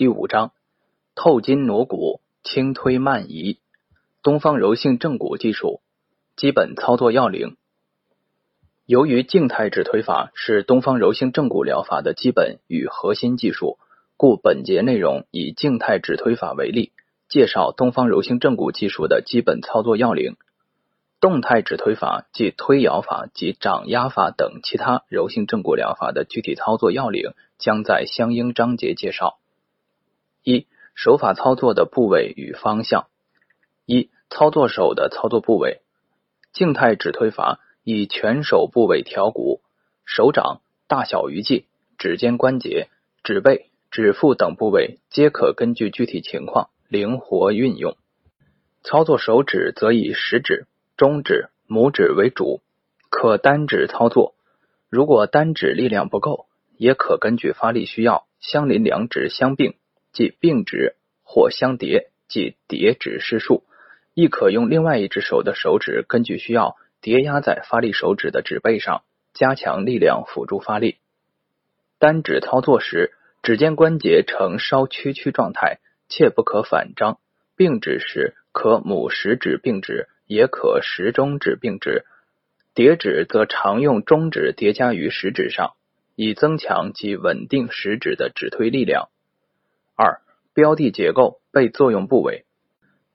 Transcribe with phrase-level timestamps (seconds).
[0.00, 0.52] 第五章
[1.14, 3.58] 透筋挪骨、轻推慢移、
[4.22, 5.82] 东方柔性正骨技术
[6.36, 7.58] 基本操作要领。
[8.86, 13.76] 由于静态指推法是东方柔性正骨疗法的基本与核心技术，
[14.16, 16.92] 故本节内容以静态指推法为例，
[17.28, 20.36] 介绍东方柔性正骨技术的基本操作要领。
[21.20, 29.39] 动态指推法即推摇法及掌压法等其他柔性正骨疗法的具体操作要领，将在相应章节介绍。
[30.42, 33.06] 一、手法操作的部位与方向。
[33.86, 35.80] 一、操作手的操作部位。
[36.52, 39.60] 静态指推法以全手部位调骨，
[40.04, 41.66] 手掌、大小鱼际、
[41.98, 42.88] 指尖关节、
[43.22, 47.96] 指背、指腹等部位皆可根据具体情况灵活运用。
[48.82, 50.66] 操作手指则以食指。
[50.96, 52.60] 中指、拇指为主，
[53.08, 54.34] 可单指操作。
[54.90, 56.44] 如果单指力量不够，
[56.76, 59.76] 也可根据发力需要，相邻两指相并，
[60.12, 63.64] 即并指或相叠，即叠指施术。
[64.14, 70.96] 亦可用另外一只手的手指，根据需要叠压在发力手指的指背上，加强力量，辅助发力。
[71.98, 77.18] 单指操作时，指尖关节呈稍屈曲状态，切不可反张。
[77.56, 80.08] 并指时，可拇食指并指。
[80.26, 82.04] 也可食中指并指，
[82.72, 85.72] 叠指则常用中指叠加于食指上，
[86.14, 89.08] 以增强及稳定食指的指推力量。
[90.60, 92.44] 标的结构被作用部位，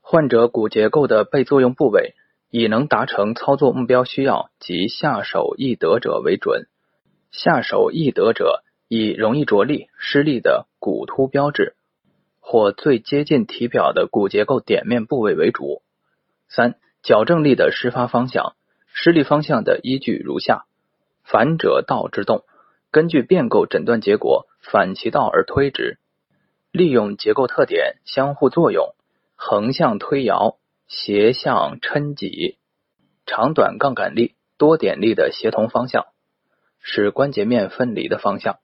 [0.01, 2.15] 患者骨结构的被作用部位
[2.49, 6.66] 以能达成操作目标需要及下手易得者为准。
[7.29, 11.75] 下手易得者以容易着力、失力的骨突标志，
[12.39, 15.83] 或最接近体表的骨结构点面部位为主。
[16.49, 16.73] 三。
[17.03, 18.55] 矫正力的施发方向，
[18.91, 20.66] 施力方向的依据如下：
[21.23, 22.43] 反者道之动，
[22.89, 25.99] 根据变构诊断结果，反其道而推之，
[26.75, 28.95] 利用结构特点相互作用，
[29.37, 30.57] 横向推摇，
[30.89, 32.57] 斜向抻挤，
[33.25, 36.07] 长短杠杆力、多点力的协同方向，
[36.81, 38.59] 使关节面分离的方向。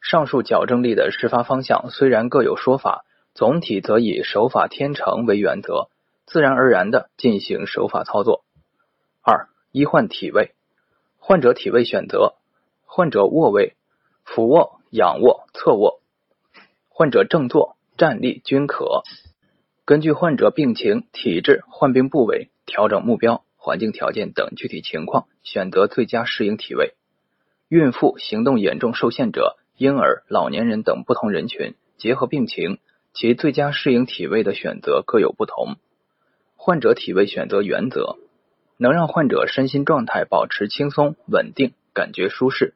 [0.00, 3.04] 上述矫正力的施发方向虽然各有说法，
[3.34, 5.88] 总体则以手法天成为原则。
[6.26, 8.44] 自然而然的进行手法操作。
[9.22, 10.56] 二、医患体位，
[11.18, 12.34] 患者体位选择：
[12.84, 13.76] 患者卧位、
[14.24, 16.00] 俯卧、仰卧、侧卧；
[16.98, 19.02] 患者正坐、站立均可。
[19.84, 26.94] 根据患者病情、体质、患病部位、调整目标、环境条件等具体情况，选择最佳适应体位。
[27.68, 32.78] 孕妇、行动严重受限者、婴儿、老年人等不同人群，结合病情，
[33.12, 35.76] 其最佳适应体位的选择各有不同。
[36.56, 38.16] 患者体位选择原则：
[38.78, 42.72] 能让患者身心状态保持轻松稳定，感觉舒适；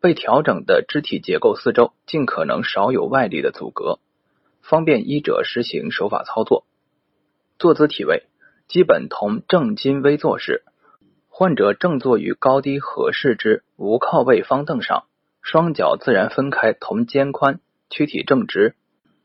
[0.00, 3.98] 被调整的肢体结构四周尽可能少有外力的阻隔，
[4.62, 6.64] 方便医者实行手法操作。
[7.58, 8.24] 坐姿体位
[8.68, 10.62] 基本同正襟危坐式。
[11.28, 15.04] 患者正坐于高低合适之无靠位方凳上，
[15.40, 17.60] 双脚自然分开同肩宽，
[17.90, 18.74] 躯体正直，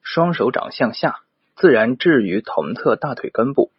[0.03, 1.21] 双手掌向下，
[1.55, 3.71] 自然置于同侧大腿根部。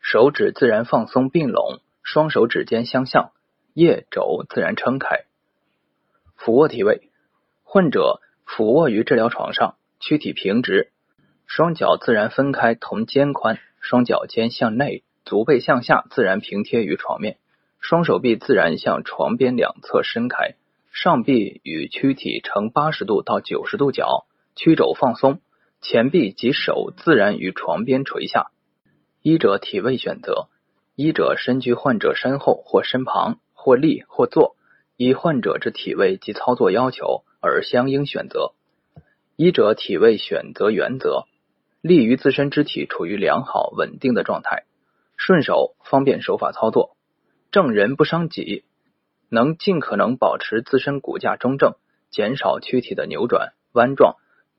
[0.00, 3.32] 手指自然放松并拢，双手指尖相向，
[3.74, 5.24] 腋肘自然撑开。
[6.44, 7.02] 俯卧体位，
[7.62, 10.90] 患者俯卧于治疗床上，躯体平直，
[11.46, 17.38] 双脚自然分开同肩宽，双脚尖向内，足背向下，自然平贴于床面，
[17.78, 20.56] 双手臂自然向床边两侧伸开，
[20.90, 24.26] 上臂与躯体呈八十度到九十度角，
[24.56, 25.40] 曲肘放松，
[25.80, 28.48] 前臂及手自然于床边垂下。
[29.22, 30.48] 医者体位选择：
[30.96, 34.56] 医者身居患者身后或身旁，或立或坐，
[35.02, 38.52] 以患者之体位及操作要求而相应选择。
[39.34, 41.24] 医者体位选择原则：
[41.80, 44.64] 利于自身肢体处于良好稳定的状态，
[45.16, 46.96] 顺手方便手法操作，
[47.50, 48.64] 正人不伤己，
[49.28, 51.74] 能尽可能保持自身骨架中正，
[52.12, 54.14] 减少躯体的扭转弯状，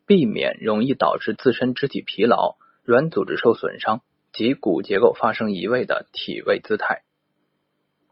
[0.05, 4.01] 避免容易导致自身肢体疲劳、软组织受损伤。
[4.33, 7.03] 及骨结构发生移位的体位姿态，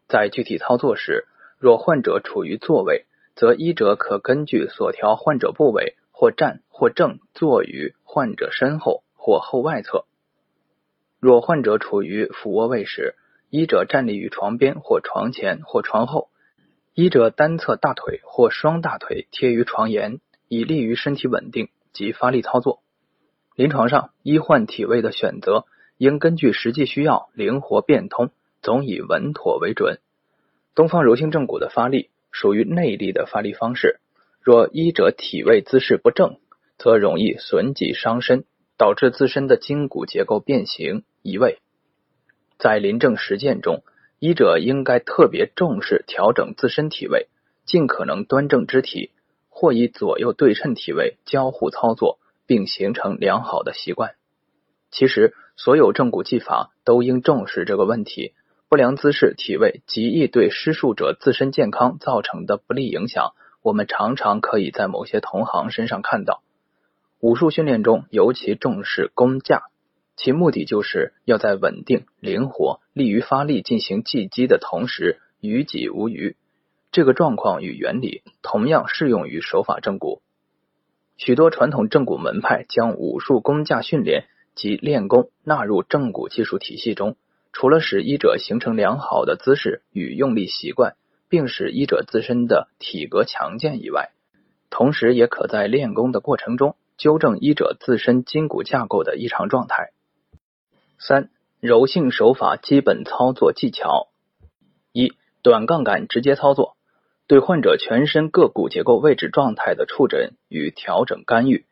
[0.07, 1.25] 在具体操作时，
[1.61, 3.05] 若患者处于坐位，
[3.35, 10.05] 则医者可根据所调患者部位，或站或正坐于患者身后或后外侧；
[11.19, 13.13] 若患者处于俯卧位时，
[13.51, 16.31] 医者站立于床边或床前或床后，
[16.95, 22.81] 医者单侧大腿或双大腿贴于床沿，以利于身体稳定及发力操作。
[23.55, 25.65] 临床上，医患体位的选择。
[25.97, 28.31] 应根据实际需要灵活变通，
[28.63, 29.99] 总以稳妥为准。
[30.73, 33.99] 东方柔性正骨的发力属于内力的发力方式，
[34.41, 36.37] 若医者体位姿势不正，
[36.77, 38.45] 则容易损己伤身，
[38.77, 41.59] 导致自身的筋骨结构变形移位。
[42.57, 43.83] 在临证实践中，
[44.19, 47.27] 医者应该特别重视调整自身体位，
[47.65, 49.11] 尽可能端正肢体，
[49.49, 54.15] 或以左右对称体位交互操作，并形成良好的习惯。
[54.89, 58.33] 其实，所有正骨技法都应重视这个问题。
[58.71, 66.41] 不良姿势、体位极易对施术者自身健康造成的不利影响，我们常常可以在某些同行身上看到。
[67.19, 69.63] 武术训练中尤其重视弓架，
[70.15, 76.37] 其目的就是要在稳定、灵活、利于发力进行技击的同时，于己无余。
[76.93, 80.21] 这个状况与原理同样适用于手法正骨。
[81.17, 87.17] 许多传统正骨门派将武术弓架训练及练功纳入正骨技术体系中。
[87.53, 90.95] 除了使医者形成良好的姿势与用力习惯，
[91.29, 94.11] 并使医者自身的体格强健以外，
[94.69, 99.91] 同时也可在练功的过程中纠正医者自身筋骨架构的异常状态。
[100.97, 104.07] 三、柔性手法基本操作技巧：
[104.93, 106.77] 一、短杠杆直接操作，
[107.27, 111.65] 对患者全身各骨结构位置状态的触诊与调整干预，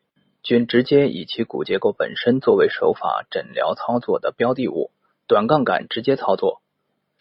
[0.43, 4.91] 均直接以其骨结构本身作为手法诊疗操作的标的物。
[5.29, 6.63] 短杠杆直接操作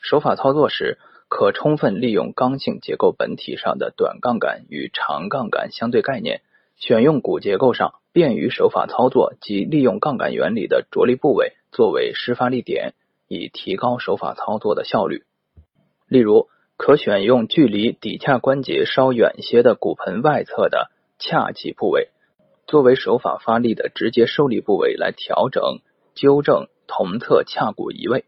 [0.01, 0.97] 手法操作时，
[1.29, 6.41] 可充分利用刚性结构本体上的短杠杆与长杠杆相对概念，
[6.77, 12.95] 选用骨结构上便于手法操作及利用杠杆原理的着力部位作为施发力点，
[13.29, 15.25] 以提高手法操作的效率。
[16.07, 20.91] 例如，可选用距离骶髂关节稍远些的骨盆外侧的
[21.21, 22.09] 髂脊部位，
[22.67, 25.81] 作为手法发力的直接受力部位来调整、
[26.15, 26.69] 纠正。
[26.89, 28.25] 同侧髂骨移位，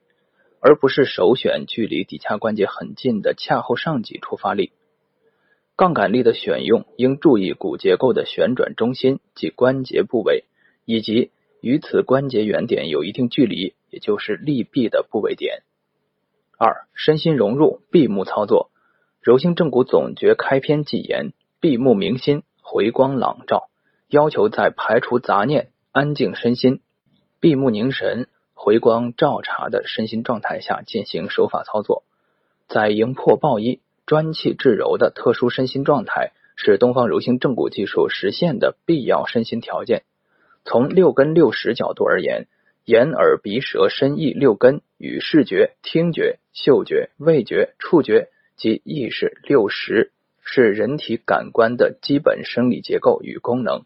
[0.61, 4.71] 而不是首选距离骶髂关节很近的髂后上棘出发力。
[5.75, 10.45] 杠杆力的选用应注意骨结构的旋转中心及关节部位，
[10.85, 11.31] 以及
[11.63, 15.63] 与此关节原点有一定距离，也就是力臂的部位点。
[16.59, 18.71] 二、身心融入闭目操作，
[19.23, 23.71] 柔性正骨总诀开篇即言：闭目明心，回光朗照，
[24.09, 26.83] 要求在排除杂念、安静身心、
[27.41, 28.29] 闭目凝神。
[28.63, 32.03] 回光照察的身心状态下进行手法操作，
[32.69, 40.03] 在营破抱一、专气致柔的特殊身心状态，是东方柔性正骨技术实现的必要身心条件。
[40.67, 42.49] 从六根六识角度而言，
[42.85, 48.29] 眼、耳、鼻、舌、身、意六根与视觉、听觉、嗅觉、味觉、触觉
[48.59, 53.85] 及意识六识是人体感官的基本生理结构与功能。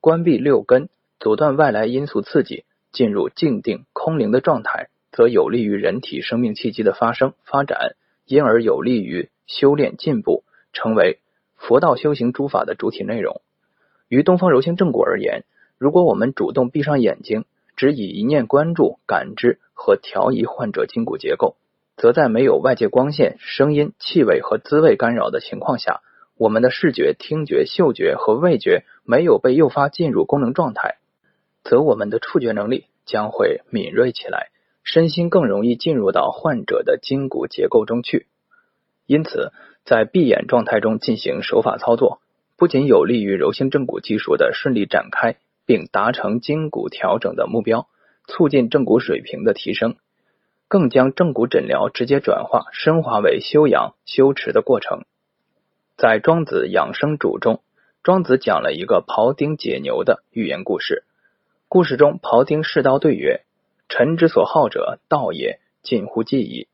[0.00, 0.88] 关闭六根，
[1.20, 2.64] 阻断外来因素刺激。
[2.94, 11.18] 进入静定空灵的状态，则有利于人体生命气机的发生发展，因而有利于修炼进步，成为
[11.56, 13.42] 佛道修行诸法的主体内容。
[14.08, 15.44] 于东方柔性正骨而言，
[15.76, 17.44] 如果我们主动闭上眼睛，
[17.76, 21.56] 只以一念关注、感知和调移患者筋骨结构，
[21.96, 26.00] 则在没有外界光线、声音、气味和滋味干扰的情况下，
[26.38, 30.98] 我们的视觉、听觉、嗅觉和味觉没有被诱发进入功能状态。
[31.64, 34.50] 则我们的触觉能力将会敏锐起来，
[34.84, 38.26] 身心更容易进入到患者的筋骨结构中去。
[39.06, 39.50] 因此，
[39.84, 42.20] 在闭眼状态中进行手法操作，
[42.56, 47.88] 不仅有利于柔性正骨技术的顺利展开，并达成筋骨调整的目标，
[48.26, 49.96] 促进正骨水平的提升，
[50.68, 55.04] 更将正骨诊疗直接转化升华为修养修持的过程。
[55.96, 57.62] 在《庄子养生主》中，
[58.02, 61.04] 庄子讲了一个庖丁解牛的寓言故事。
[61.74, 63.40] 故事中，庖丁试刀对曰
[63.90, 66.68] ：“臣之所好者，道也，近乎技矣。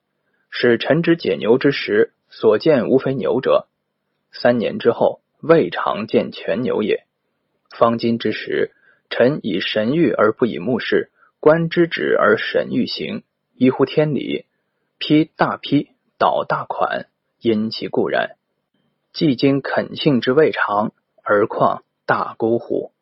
[0.51, 3.67] 使臣之解牛之时，所见无非牛者。
[4.31, 7.07] 三年之后，未尝见全牛也。
[7.71, 8.73] 方今之时，
[9.09, 13.23] 臣以神谕而不以目视，观之止而神欲行，
[13.55, 14.45] 依乎天理，
[14.99, 17.07] 批大批，导大款，
[17.41, 18.37] 因其固然。
[19.15, 20.93] 既经恳性之未尝，
[21.23, 22.93] 而况大孤乎？”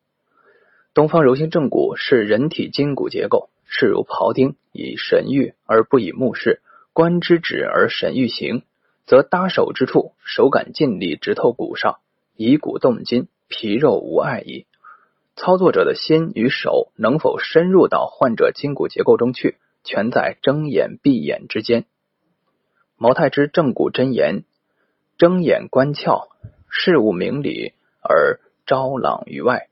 [0.93, 6.61] 东方柔性正骨是人体筋骨结构，是如庖丁以神欲而不以目视，
[6.93, 8.63] 观之止而神欲行，
[9.05, 11.99] 则搭手之处，手感尽力直透骨上，
[12.35, 14.65] 以骨动筋，皮肉无碍矣。
[15.35, 21.85] 操作者的心与手能否深入到患者筋骨结构中去，全在睁眼闭眼之间。
[22.97, 24.43] 毛太之正骨真言：
[25.17, 26.27] 睁眼观窍，
[26.67, 29.68] 事物明理而昭朗于外。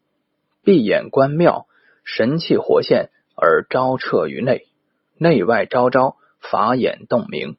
[0.67, 1.65] 闭眼观妙，
[2.03, 4.65] 神气活现而昭彻于内，
[5.17, 7.55] 内外昭昭，法眼洞明。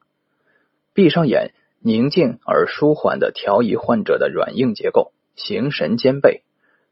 [0.93, 6.43] 闭上眼，宁静而舒缓的调移患者的软硬结构，形神兼备。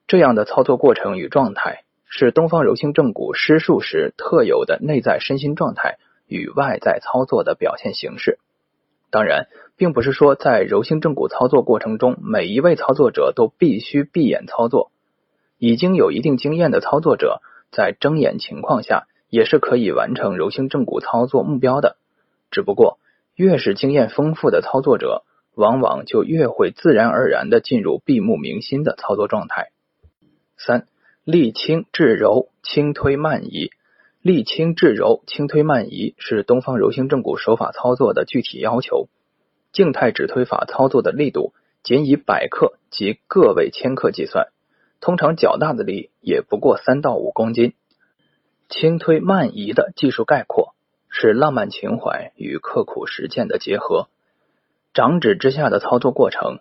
[0.06, 8.38] 这样的操作过程与状态，是东方柔性正骨施术时特有的内在身心状态与外在操作的表现形式。
[9.10, 14.92] 当然，并不是说在柔性正骨操作过程中，每一位操作者都必须闭眼操作。
[15.58, 21.96] 已经有一定经验的操作者，在睁眼情况下，也是可以完成柔性正骨操作目标的。
[22.50, 22.98] 只不过，
[23.34, 29.70] 越是经验丰富的操作者，往往就越会自然而然的进入闭目明心的操作状态。
[30.56, 30.86] 三
[31.24, 33.70] 力轻至柔，轻推慢移。
[34.22, 39.08] 力轻至柔，轻推慢移是东方柔性正骨手法操作的具体要求。
[39.72, 44.48] 静态指推法操作的力度仅以百克及个位千克计算，
[45.00, 47.74] 通常较大的力也不过三到五公斤。
[48.68, 50.74] 轻推慢移的技术概括
[51.08, 54.08] 是浪漫情怀与刻苦实践的结合。
[54.94, 56.60] 掌指之下的操作过程。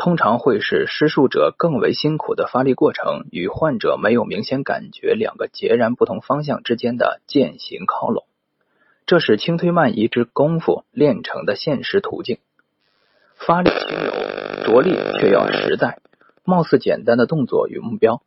[0.00, 8.22] 通常会是施术者更为辛苦的发力过程与患者没有明显感觉两个截然不同方向之间的渐行靠拢，
[9.06, 12.38] 这是轻推慢移之功夫练成的现实途径。
[13.34, 14.12] 发力轻柔，
[14.64, 15.98] 着力却要实在。
[16.48, 18.22] 貌似简单的动作与目标，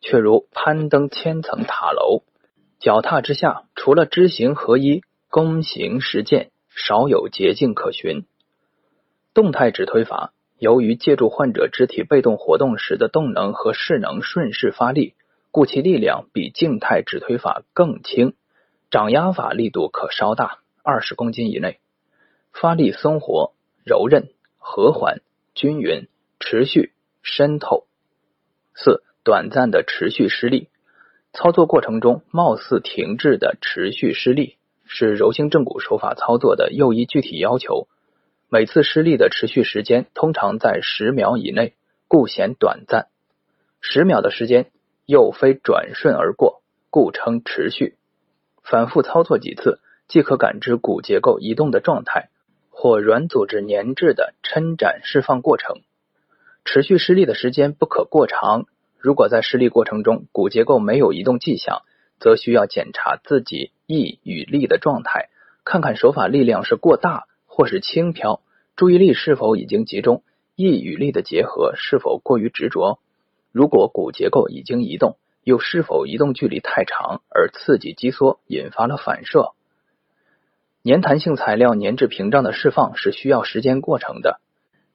[0.00, 2.24] 却如攀登千层塔楼，
[2.80, 8.24] 脚踏之下，除了知行合一、躬行实践，少有捷径可循。
[9.34, 10.32] 动态指推法。
[10.58, 15.14] 由于借助患者肢体被动活动时的动能和势能顺势发力，
[15.52, 18.34] 故其力量比静态指推法更轻。
[18.90, 21.78] 掌压法力度可稍大，二十公斤以内。
[22.52, 23.52] 发力松活、
[23.84, 25.20] 柔韧、和缓、
[25.54, 26.08] 均匀、
[26.40, 26.93] 持续、
[27.24, 27.86] 渗透。
[28.76, 30.68] 四、短暂的持续失利。
[31.32, 37.88] 操作过程中貌似停滞的持续失利，是柔性正骨手法操作的又一具体要求。
[38.48, 41.74] 每次失利的持续时间通常在十秒以内，
[42.06, 43.08] 故显短暂。
[43.80, 44.70] 十秒的时间
[45.06, 47.96] 又非转瞬而过，故称持续。
[48.62, 52.28] 反复操作几次，即可感知骨结构移动的状态，
[52.70, 55.78] 或软组织粘滞的抻展释放过程。
[56.64, 58.66] 持续施力的时间不可过长。
[58.98, 61.82] 如果在施力过程中骨结构没有移动迹象，
[62.18, 65.28] 则需要检查自己意与力的状态，
[65.64, 67.26] 看看手法力量是过大。
[67.56, 68.40] 或是轻飘，
[68.74, 70.24] 注意力是否已经集中，
[70.56, 72.98] 意与力的结合是否过于执着？
[73.52, 79.52] 如果骨结构已经移动，又是否移动距离太长而刺激肌缩，引发了反射？
[80.82, 84.40] 粘弹性材料粘滞屏障的释放是需要时间过程的，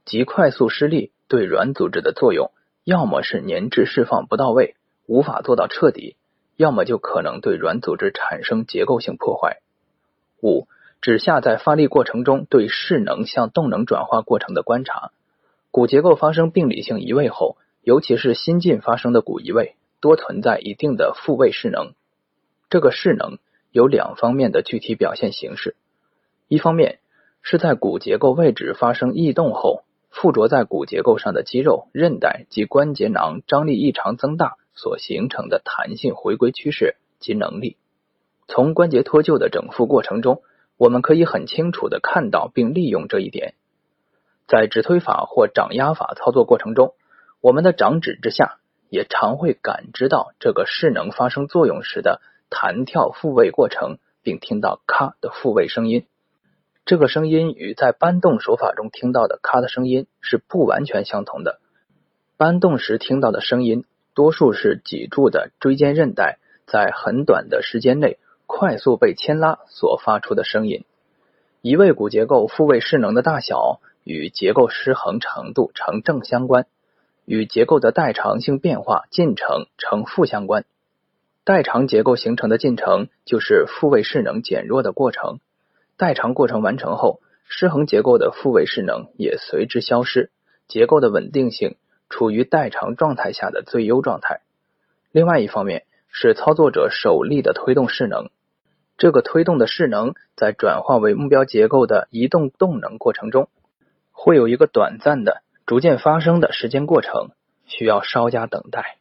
[0.10, 2.50] 极快速施力对软组织的作用，
[2.84, 4.76] 要么是粘滞释放不到位，
[5.06, 6.16] 无法做到彻底，
[6.58, 9.60] 要么就可能对软组织产生结构性破坏。
[10.42, 10.68] 五。
[11.02, 15.12] 指下在发力过程中对势能向动能转化过程的观察，
[15.72, 21.94] 骨结构发生病理性移位后，尤其是新近发生的骨移位，多存在一定的复位势能。
[22.70, 23.38] 这个势能
[23.72, 25.78] 有两方面的具体表现形式：
[26.50, 27.00] 一方面
[27.42, 37.78] 是在骨结构位置发生异动后，附着在骨结构上的肌肉、韧带及关节囊张力异常增大所形成的弹性回归趋势及能力。
[38.48, 40.42] 从关节脱臼的整复过程中。
[40.80, 43.56] 我们可以很清楚的看到并利用这一点，
[44.48, 46.94] 在指推法或掌压法操作过程中，
[47.42, 56.06] 我们的掌指之下也常会感知到这个势能发生作用时的弹跳复位过程，并听到咔的复位声音。
[56.90, 61.60] 这个声音与在搬动手法中听到的咔的声音是不完全相同的。
[62.36, 68.18] 搬动时听到的声音，多数是脊柱的椎间韧带在很短的时间内。
[68.48, 70.84] 快速被牵拉所发出的声音，
[71.62, 76.66] 移位骨结构复位势能的大小与结构失衡程度成正相关，
[77.24, 80.66] 与结构的代偿性变化进程成负相关。
[81.44, 85.40] 代偿结构形成的进程就是复位势能减弱的过程，
[86.00, 90.32] 代偿过程完成后，失衡结构的复位势能也随之消失，
[90.66, 91.76] 结构的稳定性
[92.10, 94.40] 处于代偿状态下的最优状态。
[95.12, 98.30] 另外一方面是操作者手力的推动势能。
[98.98, 103.50] 这个推动的势能在转化为目标结构的移动动能过程中，
[104.14, 107.32] 会有一个短暂的、逐渐发生的时间过程，
[107.66, 109.00] 需要稍加等待。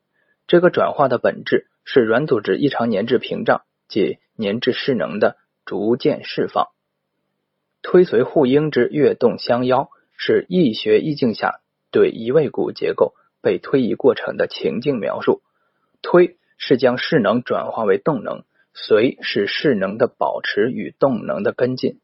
[0.49, 6.67] 这个转化的本质是软组织异常粘滞屏障即粘滞势能的逐渐释放。
[7.83, 15.43] 推随互应之跃动相邀，是易学意境下对移位骨结构被推移过程的情境描述。
[16.03, 18.45] 推是将势能转化为动能。
[18.81, 21.99] 随是势能的保持与动能的跟进，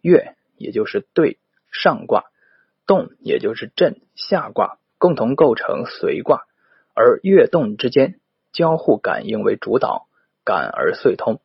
[0.00, 1.36] 跃也就是对
[1.70, 2.24] 上卦，
[2.86, 6.46] 动也就是震下卦，共同构成随卦。
[6.94, 8.20] 而跃动之间
[8.54, 10.06] 交互感应为主导，
[10.44, 11.40] 感而遂通。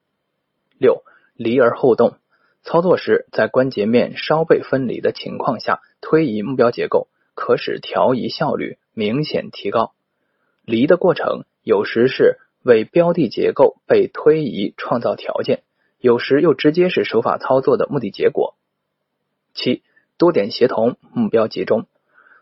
[0.79, 1.03] 六
[1.35, 2.18] 离而后动，
[2.63, 9.93] 操作时在关节面稍被分离的情况下推移目标结构，可使调移效率明显提高。
[10.65, 15.63] 离的过程有时是为标的结构被推移创造条件，
[15.99, 18.55] 有时又直接是手法操作的目的结果。
[19.53, 19.81] 七
[20.17, 21.87] 多点协同，目标集中。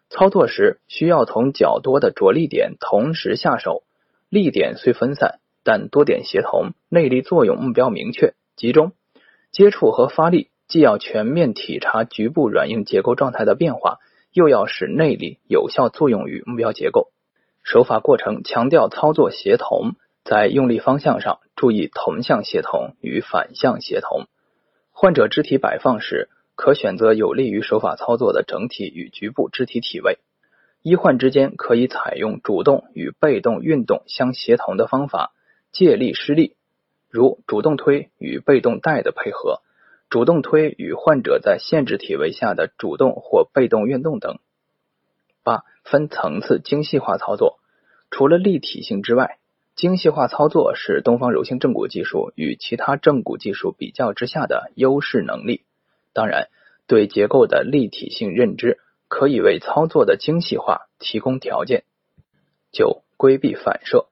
[0.09, 3.83] 操作时需要从较多的着力点同时下手，
[4.29, 8.93] 力点虽分散，但多点协同，内力作用目标明确集中。
[9.51, 13.97] 接触和发力既要全面体察局部软硬结构状态的变化，
[14.31, 17.09] 又要使内力有效作用于目标结构。
[17.63, 24.27] 手法过程强调操作协同，在用力方向上注意同向协同与反向协同。
[24.91, 26.29] 患者肢体摆放时。
[26.59, 30.17] 可选择有利于手法操作的整体与局部肢体体位，
[30.81, 35.33] 医患之间可以采用主动与被动运动相协同的方法，
[35.71, 36.55] 借力施力，
[37.17, 39.63] 如主动推与被动带的配合，
[40.07, 44.37] 主动推与患者在限制体位下的主动或被动运动等。
[45.41, 47.57] 八分层次精细化操作，
[48.11, 49.39] 除了立体性之外，
[49.75, 55.63] 精细化操作是东方柔性正骨技术与其他正骨技术比较之下的优势能力。
[56.13, 56.49] 当然，
[56.85, 61.83] 对结构的立体性认知可以为操作的精细化提供条件。
[62.71, 64.05] 九、规避反射，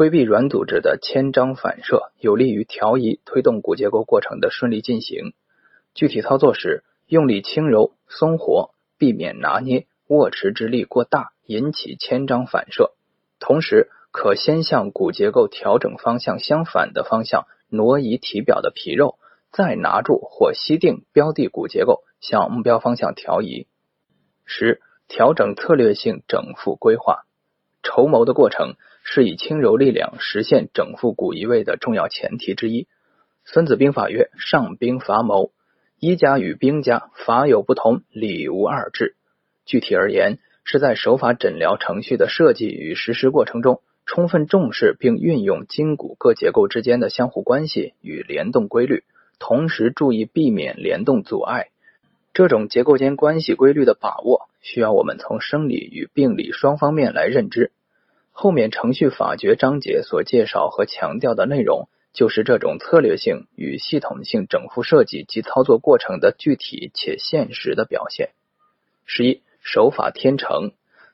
[0.00, 5.34] 规避软组织的牵张反射，有利于调移推动骨结构过程的顺利进行。
[5.92, 12.94] 具体操作时，用力轻柔松活，避免拿捏握持之力过大，引起牵张反射。
[13.40, 19.18] 同时，可先向骨结构调整方向相反的方向挪移体表的皮肉。
[19.52, 23.66] 再拿住或吸定标的骨结构，向目标方向调移。
[24.46, 27.26] 十、调整策略性整复规划。
[27.82, 32.86] 筹谋的过程是以轻柔力量实现整复骨移位的重要前提之一。
[33.44, 35.52] 孙子兵法曰：“上兵伐谋，
[35.98, 39.16] 医家与兵家法有不同，理无二致。”
[39.66, 49.04] 具体而言，是在手法诊疗程序的设计与实施过程中，充分重视并运用筋骨各结构之间的相互关系与联动规律。
[49.38, 51.68] 同时注意避免联动阻碍，
[52.34, 57.72] 这种结构间关系规律的把握，需要我们从生理与病理双方面来认知。
[58.42, 68.30] 后面程序法诀章节所介绍和强调的内容，就是这种策略性与系统性整复设计及操作过程的具体且现实的表现。
[69.04, 70.70] 十一手法天成，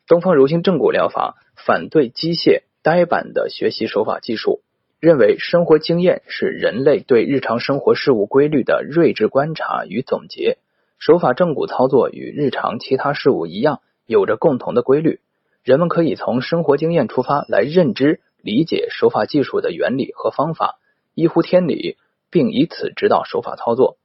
[0.06, 4.60] 东方柔性正骨疗法反对机械呆板的学习手法技术。
[5.00, 10.58] 认为生活经验是人类对日常生活事物规律的睿智观察与总结。
[11.00, 15.18] 手法正骨操作与日常其他事物一样，有着共同的规律。
[15.66, 20.78] 人们可以从生活经验出发来认知、理解手法技术的原理和方法，
[21.12, 21.96] 依乎天理，
[22.30, 23.98] 并以此指导手法操作。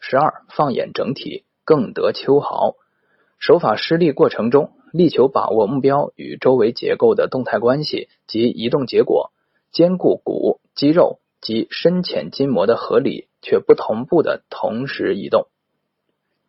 [0.00, 2.74] 十二，放眼整体，更得秋毫。
[3.38, 9.32] 手法施力过程中，力求把握目标与周围结构的动态关系及移动结果。
[9.72, 15.46] 兼顾骨、肌肉及深浅筋膜的合理却不同步的同时移动，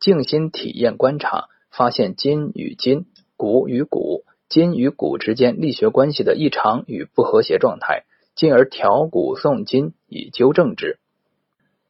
[0.01, 3.05] 静心体验观察，发现筋与筋、
[3.37, 8.03] 骨与骨、筋与骨之间力学关系的异常与不和谐状态，
[8.35, 10.99] 进而调骨送筋以纠正之。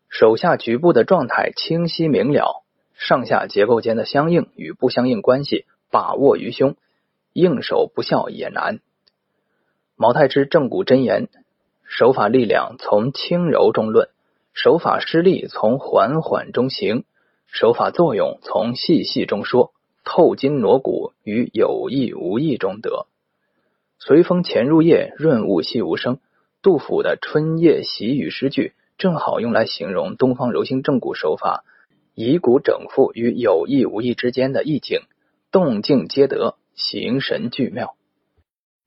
[0.09, 2.63] 手下局部的状态清晰明了，
[2.93, 6.75] 上下结构间的相应与不相应关系把握于胸，
[7.33, 8.79] 应手不效也难。
[9.95, 11.29] 毛太之正骨真言：
[11.85, 14.09] 手法力量从轻柔中论，
[14.53, 17.05] 手法施力从缓缓中行，
[17.47, 23.07] 手法作用从细细中说，透筋挪骨于有意无意中得。
[23.99, 26.19] 随风潜入夜，润物细无声。
[26.61, 31.65] 杜甫的《春夜喜雨》诗句，正好用来形容东方柔性正骨手法
[32.15, 35.01] 以骨整复与有意无意之间的意境，
[35.51, 37.95] 动静皆得，形神俱妙。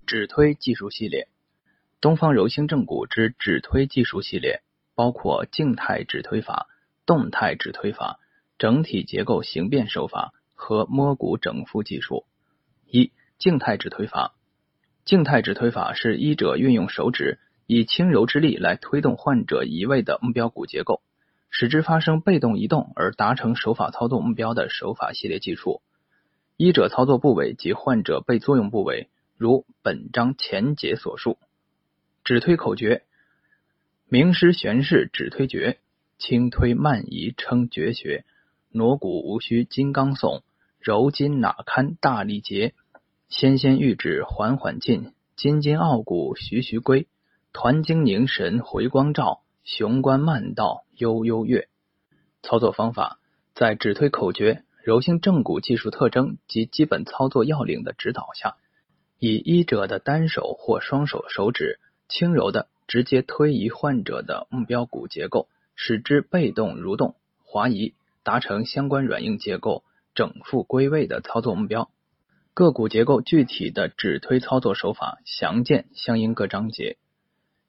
[0.06, 1.28] 指推技术系列，
[2.00, 4.62] 东方柔性正骨之指推技术系列
[4.94, 6.68] 包括静态指推法、
[7.04, 8.18] 动态指推法、
[8.58, 12.24] 整体结构形变手法和摸骨整复技术。
[12.90, 14.34] 一、静态指推法。
[15.04, 21.00] 静态指推法是医者运用手指以轻柔之力来推动患者移位的目标骨结构，
[21.50, 25.80] 使之发生被动移动而达成手法操作目标的手法系列技术。
[26.56, 29.08] 医者操作部位及患者被作用部位。
[29.38, 31.38] 如本章前节所述，
[32.24, 33.02] 指推口诀：
[34.08, 35.78] 名师玄式指推诀，
[36.16, 38.24] 轻推慢移称绝学，
[38.76, 40.42] 锣鼓无需金刚耸，
[40.78, 42.74] 柔筋哪堪大力竭，
[43.28, 47.06] 纤纤玉指缓缓进，金金傲骨徐徐归，
[47.52, 51.68] 团精凝神回光照，雄关漫道悠悠月。
[52.42, 53.18] 操作方法
[53.54, 58.56] 在指推口诀、柔性正骨技术特征及基本操作要领的指导下，
[59.18, 67.94] 以医者的单手或双手手指轻柔的直接推移患者的目标骨结构，使之被动蠕动、滑移，
[68.26, 71.92] 达成相关软硬结构整复归位的操作目标。
[72.54, 76.96] 各骨结构具体的指推操作手法详见相应各章节。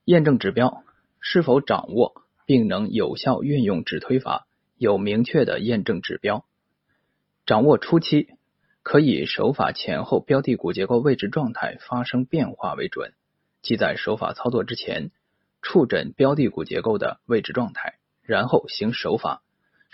[0.03, 0.83] 验证指标
[1.19, 6.43] 是否掌握并能有效运用指推法，有明确的验证指标。
[7.45, 8.29] 掌握初期，
[8.81, 13.13] 可以手法前后标的骨结构位置状态发生变化为准，
[13.61, 15.11] 即在手法操作之前
[15.61, 19.43] 触诊标的骨结构的位置状态，然后行手法。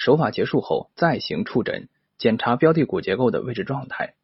[0.04, 1.88] 手法结束后再行触诊，
[2.18, 4.16] 检查标的骨结构的位置状态。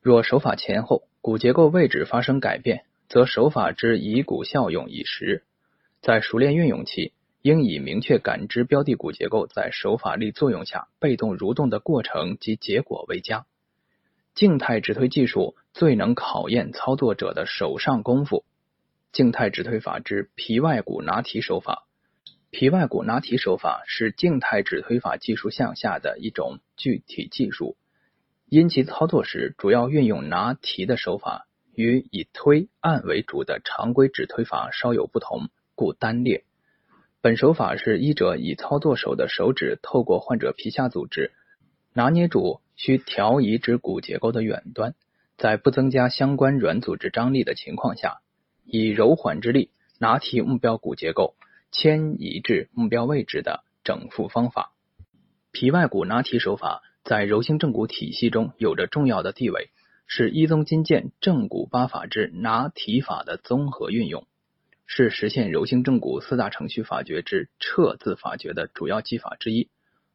[0.00, 5.44] 若手法前后骨结构位置发生改变，则手法之以骨效用已实。
[6.00, 13.44] 在熟练运用期，应以明确感知标的骨结构在手法力作用下被动蠕动的过程及结果为佳。
[14.34, 18.46] 静态直推技术最能考验操作者的手上功夫。
[19.12, 21.85] 静态直推法之皮外骨拿提手法，
[22.58, 27.76] 皮外骨拿提手法是静态指推法技术项下的一种具体技术。
[28.48, 36.44] 因其操作时主要运用拿提的手法，与以推按为主的常规指推法稍有不同，故单列。
[37.20, 41.32] 本手法是医者以操作手的手指透过患者皮下组织，
[41.92, 44.94] 拿捏住需调移之骨结构的远端，
[45.36, 48.22] 在不增加相关软组织张力的情况下，
[48.64, 51.34] 以柔缓之力拿提目标骨结构，
[51.70, 54.72] 迁移至目标位置的整复方法。
[55.52, 56.82] 皮外骨拿提手法。
[57.08, 59.70] 在柔性正骨体系中有着重要的地位，
[60.08, 64.26] 是一宗金剑正骨八法之拿提法的综合运用，
[64.86, 69.70] 是实现柔性正骨四大程序法诀之撤字法诀的主要技法之一，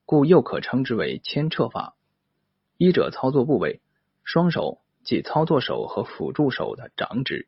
[0.05, 1.95] 故又可称之为牵撤法。
[2.77, 3.79] 医者操作部位：
[4.25, 7.47] 双手即操作手和辅助手的掌指；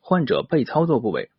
[0.00, 1.30] 患者被操作部位：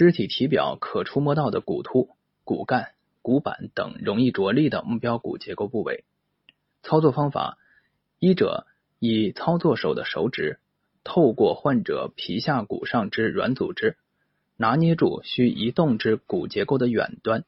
[0.00, 2.08] 肢体体表可触摸到的骨突、
[2.42, 6.04] 骨干、骨板等容易着力的目标骨结构部位。
[6.82, 7.58] 操作方法：
[8.18, 8.66] 医者
[8.98, 10.58] 以操作手的手指
[11.04, 13.98] 透过患者皮下骨上之软组织，
[14.56, 17.42] 拿捏住需移动之骨结构的远端；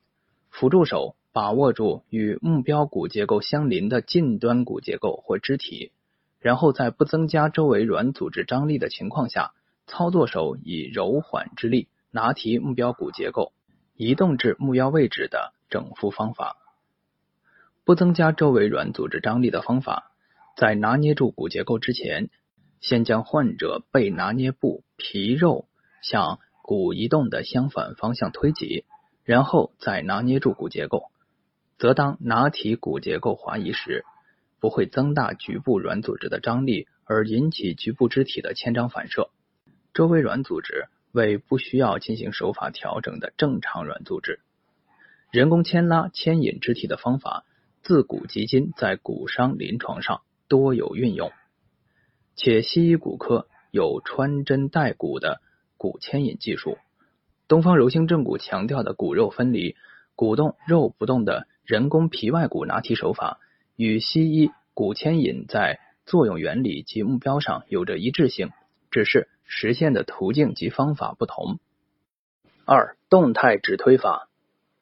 [0.51, 5.91] 辅助手把握住与目标骨结构相邻的近端骨结构或肢体，
[6.39, 9.55] 然后在不增加周围软组织张力的情况下，
[9.87, 13.53] 操作手以柔缓之力拿提目标骨结构，
[13.97, 16.57] 移动至目标位置的整复方法。
[17.85, 20.13] 不增加周围软组织张力的方法，
[20.57, 22.29] 在拿捏住骨结构之前，
[22.81, 25.67] 先将患者被拿捏部皮肉
[26.03, 28.85] 向骨移动的相反方向推挤，
[29.25, 31.11] 然后再拿捏住骨结构，
[31.79, 34.05] 则当拿提骨结构滑移时，
[34.61, 39.31] 不会增大局部软组织的张力，而引起局部肢体的牵张反射。
[39.95, 44.41] 周围软组织为不需要进行手法调整的正常软组织。
[45.31, 47.45] 人工牵拉、牵引肢体的方法。
[47.85, 51.33] 自古及今，在骨伤临床上多有运用，
[52.37, 55.41] 且西医骨科有穿针带骨的
[55.77, 56.79] 骨牵引技术。
[57.49, 59.75] 东方柔性正骨强调的骨肉分离、
[60.15, 63.41] 骨动肉不动的人工皮外骨拿提手法，
[63.75, 68.51] 与西医骨牵引在作用原理及目标上有着一致性，
[68.93, 71.59] 只是实现的途径及方法不同。
[72.65, 74.29] 二、动态指推法，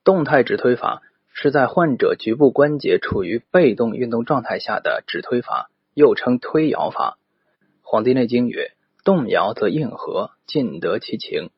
[0.04, 1.02] 动态指推法。
[1.32, 7.18] 是在患者局部关节处于被动运动状态下的指推法，又称推摇法。
[7.82, 8.72] 《黄帝内经》曰
[9.04, 11.50] ：“动摇则应和，尽得其情。”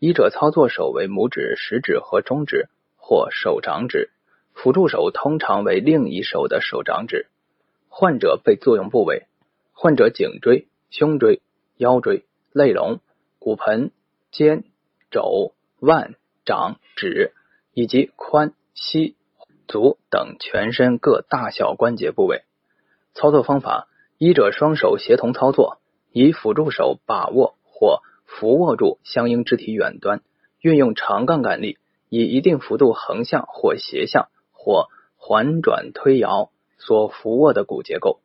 [0.00, 4.10] 医者操作手为拇指、食指和中指或手掌指，
[4.54, 7.26] 辅助手通常为另一手的手掌指。
[7.90, 9.26] 患者被作用部位：
[9.74, 11.42] 患者颈椎、胸椎、
[11.76, 13.00] 腰椎、肋龙、
[13.38, 13.90] 骨盆、
[14.30, 14.64] 肩、
[15.10, 17.32] 肘、腕、掌、指
[17.72, 18.52] 以及髋。
[18.78, 19.16] 膝、
[19.66, 22.42] 足等全身各大小关节部位。
[23.14, 25.78] 操作方法：医者双手协同操作，
[26.12, 30.20] 以辅助手把握或扶握住相应肢体远端，
[30.60, 31.78] 运用长杠杆力，
[32.10, 38.20] 以一定幅度横向或斜向或环转推摇所扶握的骨结构，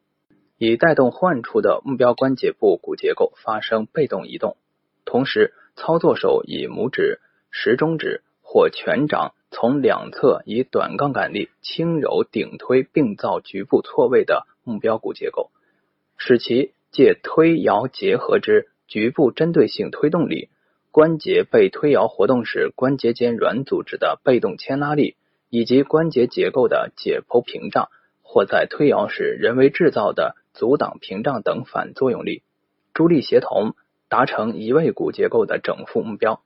[0.63, 4.57] 以带动患处的目标关节部骨结构发生被动移动。
[5.05, 7.19] 同时，操作手以拇指、
[7.49, 9.33] 食中指或全掌。
[9.49, 15.49] 从两侧以短杠杆力轻柔顶推并造局部错位的目标骨结构，
[16.15, 20.47] 使其借推摇结合之局部针对性推动力、
[20.91, 25.15] 关节被推摇活动时关节间软组织的被动牵拉力，
[25.49, 27.89] 以及关节结构的解剖屏障
[28.21, 32.43] 或在推摇时人为制造的阻挡屏障等反作用力，
[32.93, 33.73] 助力协同
[34.09, 36.43] 达成移位骨结构的整复目标。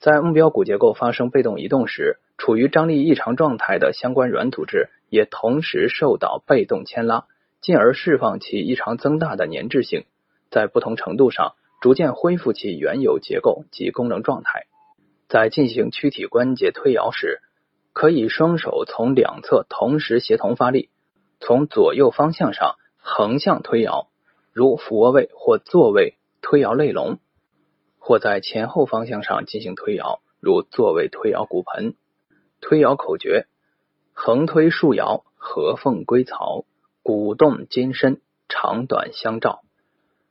[0.00, 7.26] 在目标骨结构发生被动移动时，处于张力异常状态的相关软组织也同时受到被动牵拉，
[7.60, 10.06] 进而释放其异常增大的粘滞性，
[10.50, 11.54] 在不同程度上。
[11.80, 14.66] 逐渐恢复其原有结构及功能状态。
[15.28, 17.42] 在进行躯体关节推摇时，
[17.92, 20.88] 可以双手从两侧同时协同发力，
[21.38, 22.74] 从左右方向上
[23.08, 24.08] 横向推摇，
[24.52, 27.18] 如俯卧位或坐位推摇肋龙；
[28.00, 31.94] 或在前后方向上进行推摇，如坐位推摇骨盆。
[32.60, 33.46] 推摇口诀：
[34.12, 36.64] 横推竖摇，合缝归槽，
[37.04, 39.62] 鼓动筋伸，长短相照。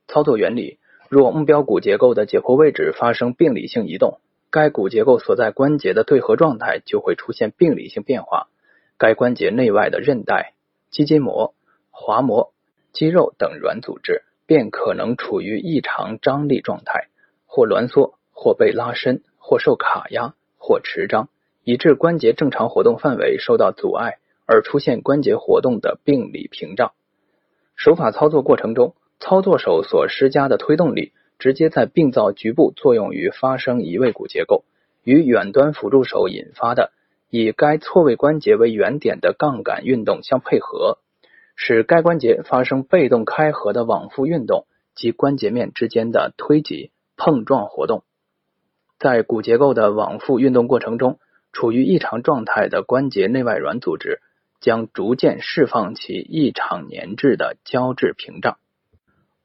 [0.08, 0.78] 操作原理。
[1.08, 8.50] 若目标骨结构的解剖位置发生病理性移动，该骨结构所在关节的对合状态就会出现病理性变化，
[8.98, 10.56] 该关节内外的韧带、
[10.90, 11.54] 肌筋膜、
[11.92, 12.52] 滑膜、
[12.96, 17.10] 肌肉等软组织便可能处于异常张力状态，
[17.46, 21.30] 或挛缩，或被拉伸，或受卡压，或持张，
[21.64, 26.94] 以致关节正常活动范围受到阻碍，而出现关节活动的病理屏障。
[27.76, 28.96] 手法操作过程中。
[29.18, 34.66] 操作手所施加的推动力，直接在病灶局部作用于发生移位骨结构，
[35.06, 36.92] 与远端辅助手引发的
[37.30, 41.00] 以该错位关节为原点的杠杆运动相配合，
[41.56, 48.04] 使该关节发生被动开合的往复运动及关节面之间的推挤碰撞活动。
[49.00, 51.20] 在骨结构的往复运动过程中，
[51.52, 54.22] 处于异常状态的关节内外软组织
[54.60, 58.58] 将逐渐释放其异常粘滞的胶质屏障。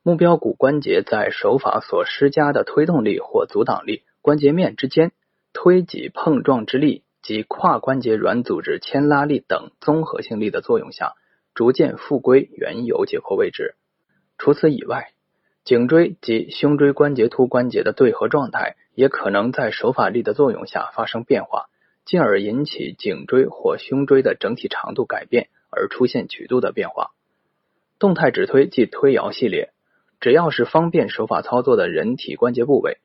[0.02, 5.12] 目标骨关节在手法所施加的推动力或阻挡力、关节面之间
[5.52, 11.14] 推挤碰撞之力及跨关节软组织牵拉力等综合性力的作用下，
[11.54, 13.74] 逐渐复归原有解剖位置。
[14.38, 15.12] 除此以外，
[15.64, 21.66] 颈椎及胸椎关节突关节的对合状态也可能在手法力的作用下发生变化，
[22.04, 27.10] 进而引起颈椎或胸椎的整体长度改变而出现曲度的变化。
[27.98, 29.72] 动态指推即推摇系列。
[30.20, 32.98] 只要是方便手法操作的人体关节部位，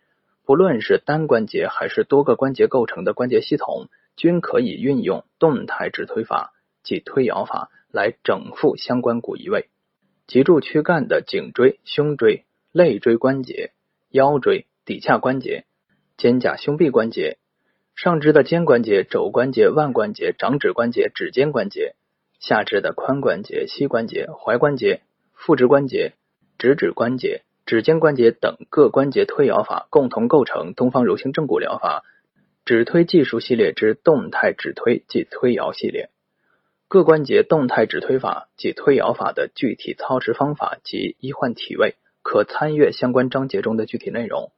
[0.45, 6.51] 不论是单关节还是多个关节构成的关节系统，均可以运用动态指推法
[6.84, 9.69] 即推摇法来整复相关骨移位。
[10.27, 13.71] 脊柱躯干的颈椎、胸椎、肋椎关节、
[14.10, 15.63] 腰椎、骶髂关节、
[16.17, 17.38] 肩胛胸臂关节、
[17.95, 21.95] 上肢的肩关节、肘关节、腕关节、掌指关节、指尖关节、
[22.39, 25.01] 下肢的髋关节、膝关节、踝关节、
[25.34, 26.13] 腹直关节。
[26.58, 32.03] 直指关节、指尖关节等各关节推摇法共同构成东方柔性正骨疗法
[32.63, 36.10] 指推技术系列之动态指推即推摇系列。
[36.88, 44.52] 各关节动态指推法及推摇法的具体操持方法及医患体位，可参阅相关章节中的具体内容。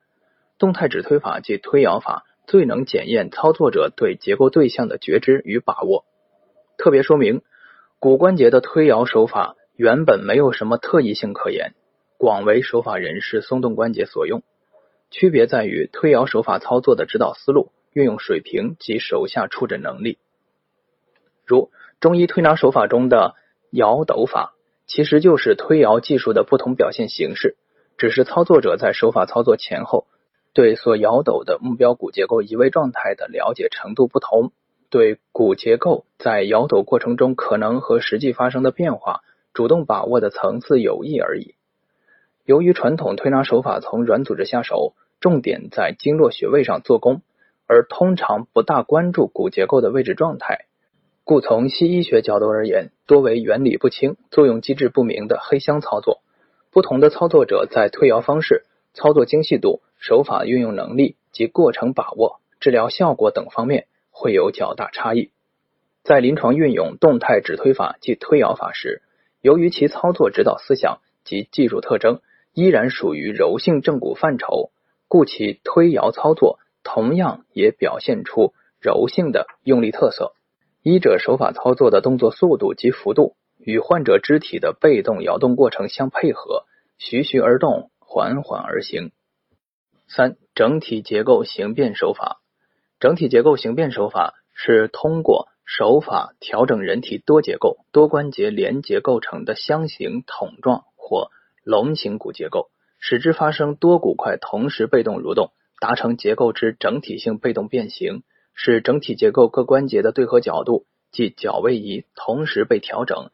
[0.60, 6.04] 动态指推法及推摇法最能检验操作者对结构对象的觉知与把握。
[6.78, 7.42] 特别说明，
[7.98, 11.76] 骨关节的推摇手法原本没有什么特异性可言。
[12.18, 14.44] 广为手法人士松动关节所用，
[15.12, 20.18] 区别在于推摇手法操作的指导思路、运用水平及手下触诊能力。
[21.46, 23.36] 如中医推拿手法中的
[23.72, 24.54] 摇斗法，
[24.86, 27.58] 其实就是推摇技术的不同表现形式，
[27.98, 30.06] 只是操作者在手法操作前后
[30.54, 34.52] 对所摇斗的目标骨结构移位状态的了解程度不同，
[34.90, 39.22] 对骨结构在摇斗过程中可能和实际发生的变化
[39.54, 41.56] 主动把握的层次有异而已。
[42.46, 47.22] 由于传统推拿手法从软组织下手，重点在经络穴位上做功，
[47.66, 50.67] 而通常不大关注骨结构的位置状态，
[51.28, 56.22] 故从西医学角度而言，多为原理不清、作用机制不明的黑箱操作。
[56.72, 58.64] 不同的操作者在推摇方式、
[58.94, 65.32] 操作精细度、手法运用能力及过程把握、治疗效果等方面会有较大差异。
[66.02, 69.02] 在临床运用动态指推法及推摇法时，
[69.42, 72.22] 由于其操作指导思想及技术特征，
[72.54, 74.72] 依然属于柔性正骨范畴，
[75.10, 80.32] 故其推摇操作同样也表现出柔性的用力特色。
[80.90, 86.64] 医者手法操作的动作速度及幅度与患者肢体的被动摇动过程相配合，
[86.98, 89.12] 徐徐而动，缓缓而行。
[90.08, 92.40] 三、整体结构形变手法。
[93.02, 101.32] 整体结构形变手法是通过手法调整人体多结构、多关节连结构成的箱形、桶状或
[101.66, 108.24] 龙形骨结构，使之发生多骨块同时被动蠕动，达成结构之整体性被动变形，
[108.60, 113.30] 使整体结构各关节的对合角度即角位移同时被调整，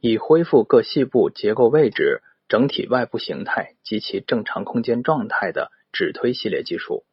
[0.00, 7.04] 以恢复各细部结构位置、整体外部形态及其正常空间状态的指推系列技术。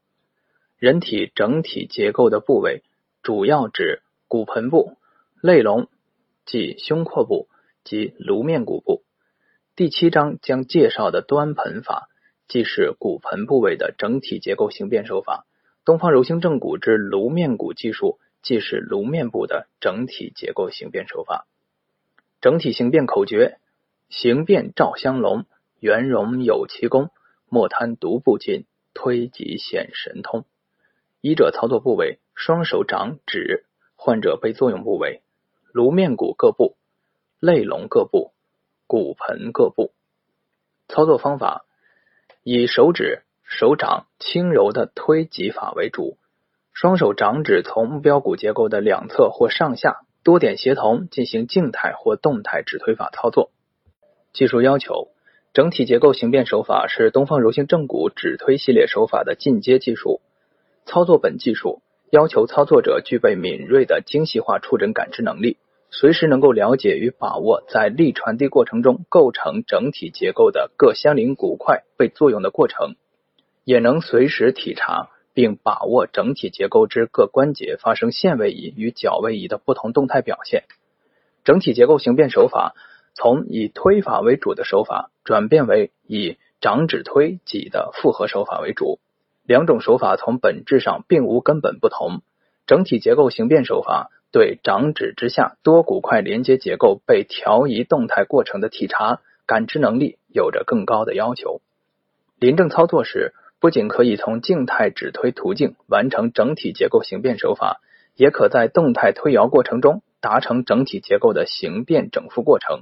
[0.78, 2.84] 人体整体结构的部位
[3.22, 4.98] 主要指骨盆部、
[5.42, 5.90] 肋龙
[6.46, 7.50] 即胸廓部
[7.84, 9.04] 及颅面骨部。
[9.76, 12.08] 第七章将介绍的端盆法，
[12.48, 15.46] 即是骨盆部位的整体结构形变手法。
[15.84, 21.48] 东方柔性正骨之颅面骨技术，即是颅面部的整体结构形变手法。
[22.39, 23.58] 整体形变口诀：
[24.10, 25.46] 形变照香龙，
[25.80, 27.10] 圆融有其功，
[27.50, 30.46] 莫贪独步进，推己显神通。
[31.20, 33.63] 医者操作部位：双手掌指；
[33.96, 35.22] 患者被作用部位：
[35.72, 36.78] 颅面骨各部、
[37.39, 38.34] 肋龙各部、
[38.86, 39.94] 骨盆各部。
[40.88, 41.65] 操作方法：
[42.44, 46.16] 以手指、手掌轻柔的推挤法为主，
[46.72, 53.52] 双手掌指从目标骨结构的两侧或上下多点协同进行静态或动态指推法操作。
[54.32, 55.10] 技术要求：
[55.54, 60.22] 整体结构形变手法是东方柔性正骨指推系列手法的进阶技术。
[60.86, 65.58] 操作本技术要求操作者具备敏锐的精细化触诊感知能力，
[65.90, 72.96] 随时能够了解与把握在力传递过程中构成整体结构的各相邻骨块被作用的过程，
[73.63, 80.63] 也能随时体察并把握整体结构之各关节发生线位移与角位移的不同动态表现。
[81.43, 82.76] 整体结构形变手法
[83.13, 89.00] 从以推法为主的手法转变为以掌指推挤的复合手法为主。
[89.43, 92.21] 两种手法从本质上并无根本不同。
[92.67, 101.62] 整体结构形变手法对掌指之下多骨块连接结构被调移动态过程的体察感知能力有着更高的要求。
[102.39, 107.80] 临证操作时，不仅可以从静态指推途径完成整体结构形变手法，
[108.15, 112.82] 也可在动态推摇过程中达成整体结构的形变整复过程。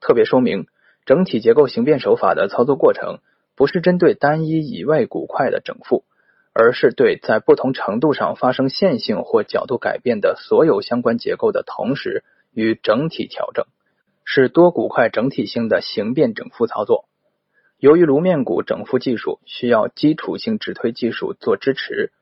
[0.00, 0.66] 特别说明，
[1.06, 3.20] 整体结构形变手法的操作过程。
[3.56, 6.04] 不是针对单一以外骨块的整复，
[6.54, 13.66] 而是对在不同程度上发生线性或角度改变的所有相关结构的同时与整体调整，
[14.24, 17.04] 是多骨块整体性的形变整复操作。
[17.80, 22.12] 由于颅面骨整复技术需要基础性指推技术做支持，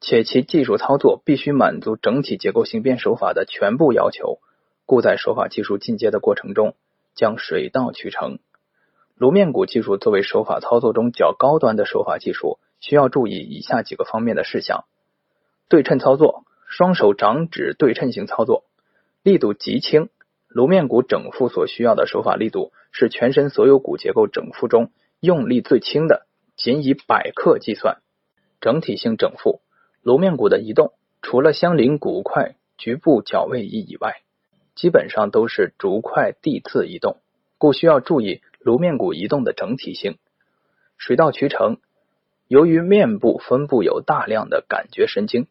[0.00, 4.38] 且其技术操作必须满足整体结构形变手法的全部要求，
[4.84, 6.76] 故在手法技术进阶的过程中
[7.16, 8.38] 将水到渠成。
[9.16, 14.84] 颅面骨技术作为手法操作中较高端的手法技术，需要注意以下几个方面的事项：
[15.68, 18.62] 对称操作，双手掌指对称型操作，
[19.24, 20.10] 力度极轻。
[20.48, 27.98] 颅面骨整复所需要的手法力度是全身所有骨结构整复中用力最轻的，仅以百克计算。
[28.58, 29.60] 整体性整复，
[30.00, 34.22] 颅面骨的移动，除了相邻骨块局部角位移以外，
[34.74, 37.18] 基本上都是逐块递次移动，
[37.58, 38.40] 故需要注意。
[38.60, 40.16] 颅面骨移动的整体性，
[40.96, 41.76] 水到渠成。
[42.48, 45.48] 由于面部分布有大量的感觉神经，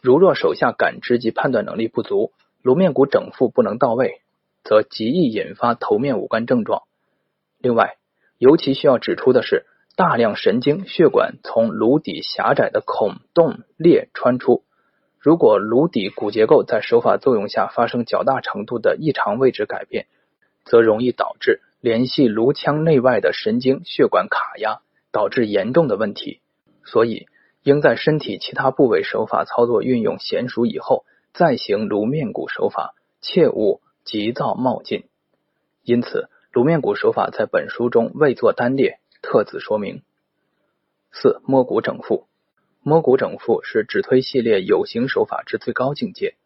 [0.00, 4.22] 如若手下感知及判断能力不足，颅面骨整复不能到位，
[4.68, 6.82] 则极易引发头面五官症状。
[7.58, 7.96] 另外，
[8.36, 9.64] 尤其需要指出的是，
[9.96, 14.64] 大量神经血管从颅底狭窄的孔洞裂穿出，
[15.18, 20.04] 如果颅底骨结构在手法作用下发生较大程度的异常位置改变，
[20.66, 21.62] 则容易导致。
[21.80, 24.80] 联系颅腔内外的神经血管卡压，
[25.12, 26.40] 导致严重的问题。
[26.84, 27.26] 所以，
[27.62, 35.04] 应在身体其他部位手法操作运用娴熟以后，再行颅面骨手法，切勿急躁冒进。
[35.84, 40.00] 因此，颅面骨手法在本书中未作单列，特此说明。
[41.12, 42.26] 四摸骨整复，
[42.82, 46.36] 摸骨整复是指推系列有形手法之最高境界。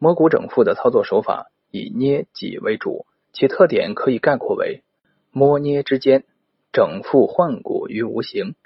[0.00, 3.06] 摸骨整复的操作手法以捏挤为主。
[3.32, 4.82] 其特点可以概括为
[5.30, 6.24] 摸捏之间
[6.72, 8.56] 整复换骨于无形。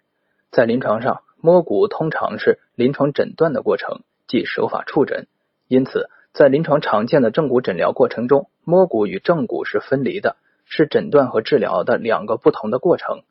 [0.50, 5.28] 在临床上，摸骨通常是临床诊断的过程，即手法触诊。
[5.68, 13.22] 因此，在临床常见的正骨诊疗过程中，摸骨与正骨是分离的，是诊断和治疗的两个不同的过程。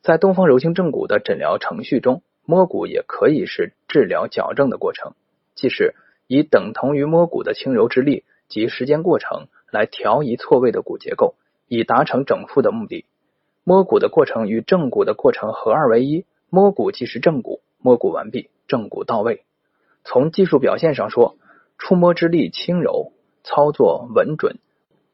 [0.00, 5.12] 在东方柔性正骨的诊疗程序中，摸骨也可以是治疗矫正的过程，
[5.54, 5.94] 即是
[6.26, 9.48] 以等同于摸骨的轻柔之力及时间过程。
[9.70, 11.34] 来调移错位的骨结构，
[11.68, 13.04] 以达成整复的目的。
[13.62, 19.42] 摸骨的过程与正骨的过程合二为一，摸骨即是正骨，摸骨完毕，正骨到位。
[20.04, 21.36] 从技术表现上说，
[21.78, 23.12] 触摸之力轻柔，
[23.44, 24.58] 操作稳准，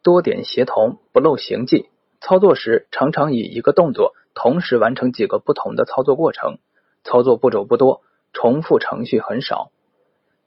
[0.02, 1.88] 多点协同，不漏形迹，
[2.20, 6.58] 操作时常常以一个动作同时完成几个不同的操作过程，
[7.04, 8.02] 操作步骤不多，
[8.32, 9.70] 重复程序很少。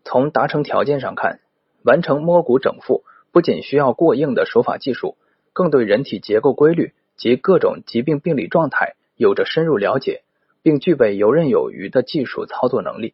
[0.03, 1.39] 从达成条件上看，
[1.84, 5.15] 完成摸骨整复不仅需要过硬的手法技术，
[5.53, 10.24] 更对人体结构规律及各种疾病病理状态有着深入了解，
[10.63, 13.13] 并具备游刃有余的技术操作能力。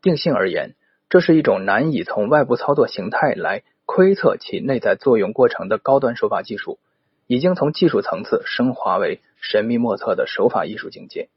[0.00, 0.74] 定性而言，
[1.08, 6.78] 这是一种难以从外部操作形态来窥测其内在作用过程的高端手法技术，
[7.26, 11.28] 已经从技术层次升华为神秘莫测的手法艺术境界。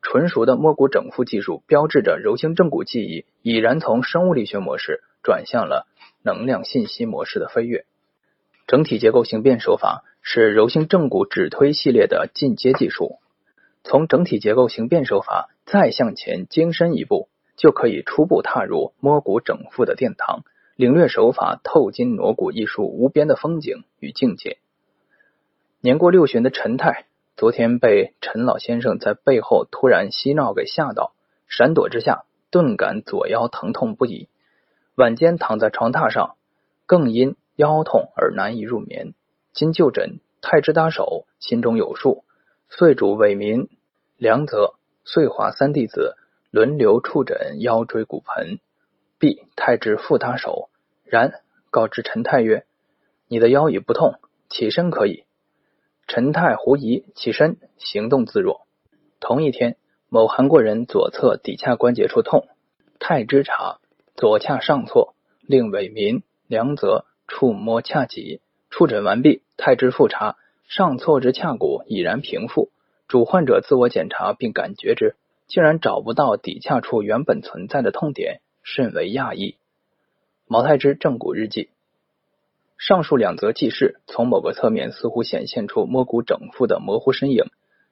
[0.00, 5.86] 纯熟的摸骨整复技术，标志着柔性正骨技艺已然从生物力学模式转向了
[6.22, 7.84] 能量信息模式的飞跃。
[8.66, 13.18] 整体结构形变手法是柔性正骨指推系列的进阶技术。
[13.84, 17.28] 从整体结构形变手法再向前精深一步。
[17.60, 20.44] 就可以初步踏入摸骨整复的殿堂，
[20.76, 24.56] 领略手法透筋挪骨艺术无边的风景与境界。
[25.82, 27.04] 年过六旬的陈太，
[27.36, 31.12] 昨天被陈老先生在背后突然嬉闹给吓到，
[31.48, 34.30] 闪躲之下，顿感左腰疼痛不已。
[34.94, 36.36] 晚间躺在床榻上，
[36.86, 39.12] 更因腰痛而难以入眠。
[39.52, 42.24] 经就诊，太之搭手，心中有数，
[42.70, 43.68] 遂主伟民、
[44.16, 46.16] 梁泽、遂华三弟子。
[46.50, 48.58] 轮流触诊腰椎骨盆，
[49.18, 50.68] 必太知复他手。
[51.04, 51.32] 然
[51.70, 52.64] 告知陈太曰
[53.28, 54.14] ：“你的腰已不痛，
[54.48, 55.24] 起身可以。”
[56.08, 58.66] 陈太狐疑，起身行动自若。
[59.20, 59.76] 同一天，
[60.08, 62.48] 某韩国人左侧骶髂关节处痛，
[62.98, 63.78] 太之察
[64.16, 68.40] 左髂上挫，令伟民、梁泽触摸髂脊。
[68.70, 70.36] 触诊完毕，太之复查
[70.66, 72.70] 上挫之髂骨已然平复。
[73.06, 75.14] 主患者自我检查并感觉之。
[75.50, 79.56] 竟然找不到底下处原本存在的痛点，甚为讶异。
[80.46, 81.70] 毛太之正骨日记，
[82.78, 87.46] 上述两则记事从某个侧面似乎显现出摸骨整复的模糊身影，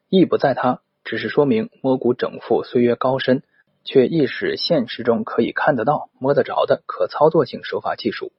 [0.08, 3.42] 意不在他，只是说明摸骨整复虽约高深，
[3.82, 8.30] 却亦是现实中可以看得到、摸得着的可操作性手法技术。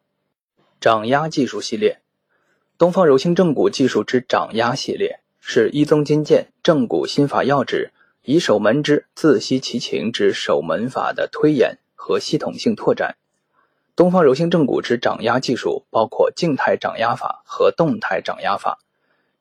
[0.80, 2.00] 掌压技术系列，
[2.78, 7.92] 东方柔性正骨技术之掌压系列，是一宗金剑正骨心法要旨。
[8.32, 13.18] 以守门之自息其情之守门法的推演和系统性拓展，
[13.96, 18.78] 东方柔性正骨之掌压技术包括静态掌压法和动态掌压法。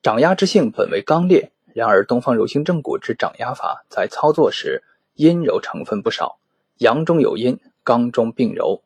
[0.00, 4.82] 掌压之性本为刚烈，然而东方柔性正骨之掌压法在操作时
[5.12, 6.38] 阴柔成分不少，
[6.78, 8.80] 阳中有阴，刚中并柔。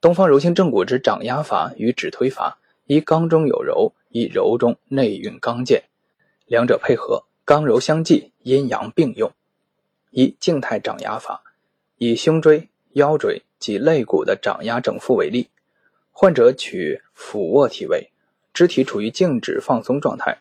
[0.00, 5.82] 东方柔性正骨之掌压法与指推法，一刚中有柔，一柔中内蕴刚健，
[6.46, 7.24] 两者配合。
[7.46, 9.32] 刚柔相济，阴阳并用。
[10.10, 11.42] 一静态掌压法，
[11.98, 15.48] 以胸椎、腰椎及肋骨的掌压整复为例，
[16.12, 18.12] 患者取俯卧体位，
[18.52, 20.38] 肢体处于静止放松状态。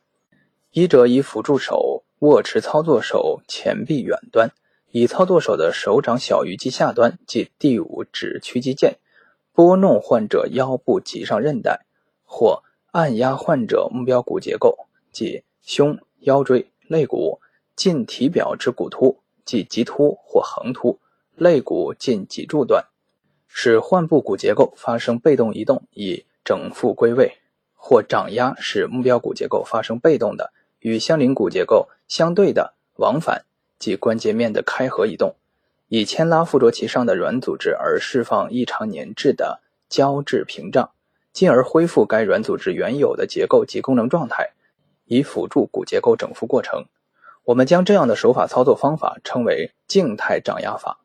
[0.71, 4.51] 医者以辅助手握持操作手前臂远端，
[4.91, 8.95] 以操作手的手掌小鱼际下端即第五指屈肌腱，
[9.53, 11.85] 拨弄患者腰部脊上韧带，
[12.25, 16.67] 或按压患者目标骨结构，即胸、腰椎。
[16.89, 17.39] 肋骨
[17.75, 20.99] 近体表之骨突，即棘突或横突；
[21.35, 22.85] 肋骨近脊柱段，
[23.47, 27.39] 使患部骨结构发生被动移动，以整复归位；
[27.75, 33.45] 或掌压使目标骨结构发生被动的与相邻骨结构相对的往返，
[33.79, 35.35] 即关节面的开合移动，
[35.87, 40.91] 以牵拉附着其上的软组织而释放异常粘滞的胶质屏障，
[41.31, 44.51] 进而恢复该软组织原有的结构及功能状态。
[45.05, 46.85] 以辅助骨结构整复过程，
[47.45, 50.99] 我们将这样的手法操作方法称为静态掌压法。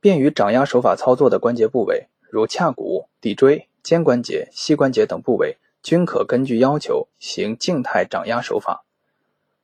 [0.00, 8.84] 便于掌压手法操作的关节部位，如髂骨、骶椎、肩关节、膝关节等部位，均可根据要求行静态掌压手法。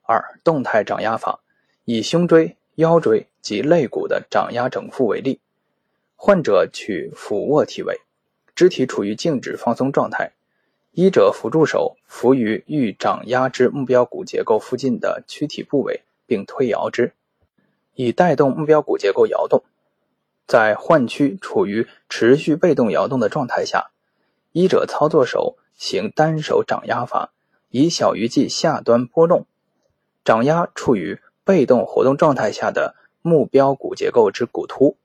[0.03, 1.41] 二、动态掌压法，
[1.85, 5.41] 以胸椎、腰椎及肋骨的掌压整复为例，
[6.17, 8.01] 患者取俯卧体位，
[8.55, 10.33] 肢体处于静止放松状态。
[10.97, 17.15] 医者辅助手扶于欲掌压之目标骨结构附近的躯体部位，并推摇之，
[17.95, 19.65] 以带动目标骨结构摇动。
[20.47, 23.91] 在患区处于持续被动摇动的状态下，
[24.53, 27.33] 医者操作手行单手掌压法，
[27.71, 29.47] 以小鱼际下端拨弄，
[30.25, 34.97] 掌压处于被动活动状态下的目标骨结构之骨突、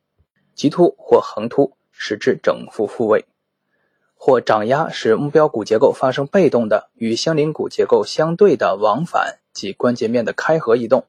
[0.54, 3.26] 棘突或横突，使之整复复位。
[4.22, 11.06] 或掌压使目标骨结构发生被动的与相邻骨结构相对的往返及关节面的开合移动，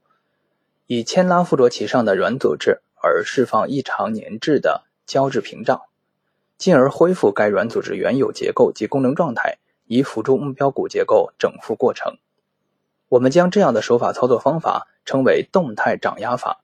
[0.86, 5.82] 以牵拉附着其上的软组织而释放异常粘滞的胶质屏障，
[6.56, 12.16] 进而恢复该软组织原有结构及功能状态，以辅助目标骨结构整复过程。
[13.08, 16.60] 我们将这样的手法操作方法称为动态掌压法。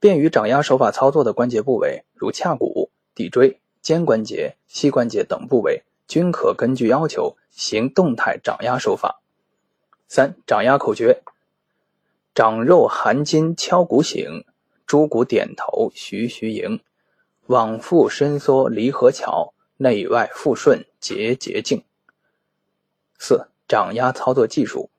[0.00, 9.22] 便于掌压手法操作的关节部位，如髂骨、骶椎、肩关节、膝关节等部位，均可根据要求行动态掌压手法。
[10.06, 11.22] 三、掌压口诀：
[12.34, 14.44] 掌肉含筋敲骨醒，
[14.84, 16.80] 诸骨点头徐徐迎，
[17.46, 21.82] 往复伸缩离合巧，内外复顺节节静。
[23.18, 24.90] 四、掌压操作技术。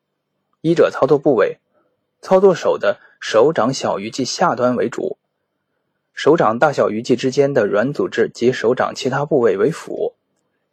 [0.62, 1.60] 一者操作部位，
[2.24, 5.19] 操作手的手掌小鱼际下端为主，
[6.22, 10.16] 手掌大小鱼际之间的软组织及手掌其他部位为辅，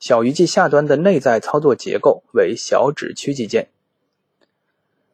[0.01, 3.67] 小鱼际下端的内在操作结构为小指屈肌腱。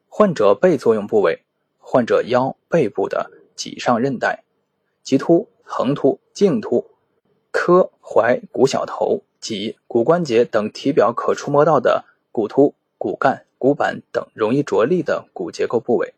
[0.08, 1.42] 患者背作用部位，
[1.78, 4.42] 患者腰背部的脊上韧带、
[5.02, 6.86] 棘突、横突、颈突、
[7.52, 13.44] 髁踝股小头、脊骨关节等体表可触摸到的骨突、骨干。
[13.58, 16.14] 骨板等容易着力的骨结构部位，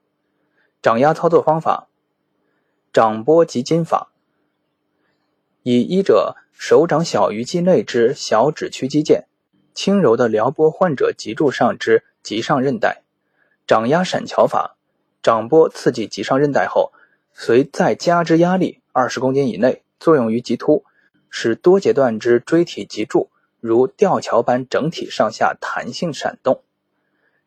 [0.80, 1.88] 掌压操作方法：
[2.94, 4.12] 掌拨及筋法。
[5.64, 9.24] 以医者手掌小鱼肌内之小指屈肌腱，
[9.74, 13.02] 轻柔的撩拨患者脊柱上之棘上韧带。
[13.66, 14.76] 掌压闪桥法：
[15.20, 16.92] 掌拨刺激脊上韧带后，
[17.32, 20.84] 随再加之压力二十公斤以内，作用于棘突，
[21.28, 23.28] 使多节段之椎体脊柱
[23.58, 26.62] 如吊桥般整体上下弹性闪动。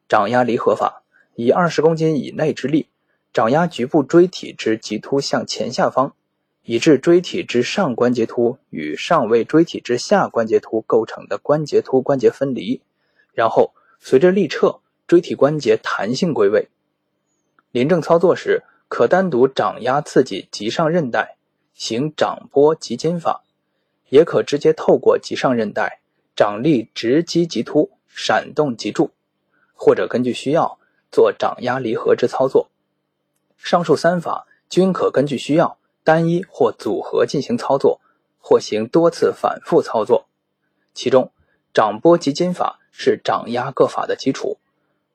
[0.10, 1.04] 掌压离合法，
[1.36, 2.90] 以二十公斤以内之力，
[3.38, 6.16] 掌压局部椎体之棘突向前下方，
[6.64, 12.82] 以致椎体之上关节突与上位椎体之下关节突构成的关节突关节分离，
[13.36, 16.70] 然后随着力撤，椎体关节弹性归位。
[17.70, 21.38] 临证操作时，可单独掌压刺激棘上韧带，
[21.76, 23.44] 行掌拨棘筋法；
[24.10, 26.02] 也可直接透过棘上韧带，
[26.36, 29.12] 掌力直击棘突，闪动脊柱。
[29.76, 30.80] 或者根据需要
[31.12, 32.72] 做掌压离合之操作，
[33.58, 38.00] 上述三法均可根据需要单一或组合进行操作，
[38.40, 40.28] 或行多次反复操作。
[40.94, 41.32] 其中，
[41.74, 44.58] 掌拨及筋法是掌压各法的基础。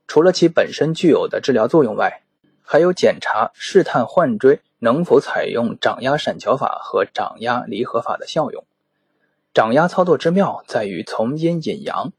[0.06, 2.22] 除了其本身具有的治疗作用外，
[2.62, 8.64] 还有检查试探患椎能否采用掌压闪桥法和掌压离合法的效用。
[9.54, 12.12] 掌压操作之妙在于从阴引阳。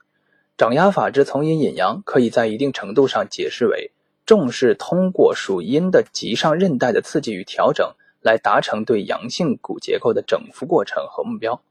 [0.58, 3.92] 掌压法之从阴引阳，可以在一定程度上解释为
[4.26, 11.62] 重视通过属阴的棘上韧带的刺激与调整，来达成对阳性骨结构的整复过程和目标。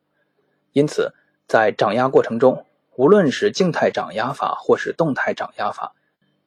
[0.73, 1.13] 因此，
[1.47, 5.95] 在掌压过程中，无论是静态掌压法或是动态掌压法，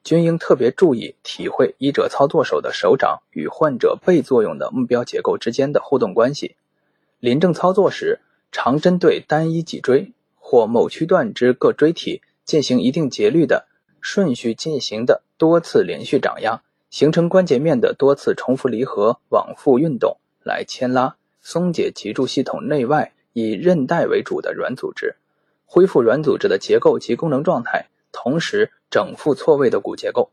[0.03, 6.55] 均应特别注意体会医者操作手的手掌与患者背作用的目标结构之间的互动关系。
[7.19, 8.19] 临证操作时，
[8.51, 10.11] 常针对单一脊椎。
[10.47, 13.65] 或某区段之各椎体进行一定节律的
[13.99, 25.15] 顺序进行的多次连续掌压，形成关节面的多次重复离合往复运动，来牵拉松解脊柱系统内外以韧带为主的软组织，
[25.65, 30.31] 恢复软组织的结构及功能状态，同时整复错位的骨结构。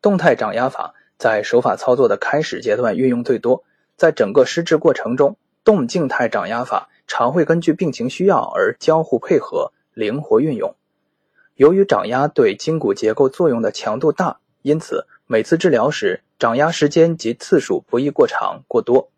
[0.00, 3.64] 动态掌压法在手法操作的开始阶段运用最多，
[3.96, 6.88] 在整个施治过程中，动静态掌压法。
[7.12, 10.76] 常会根据病情需要而交互配合，灵活运用。
[11.60, 19.10] 由于掌压对筋骨结构作用的强度大，因此每次治疗时掌压时间及次数不宜过长过多。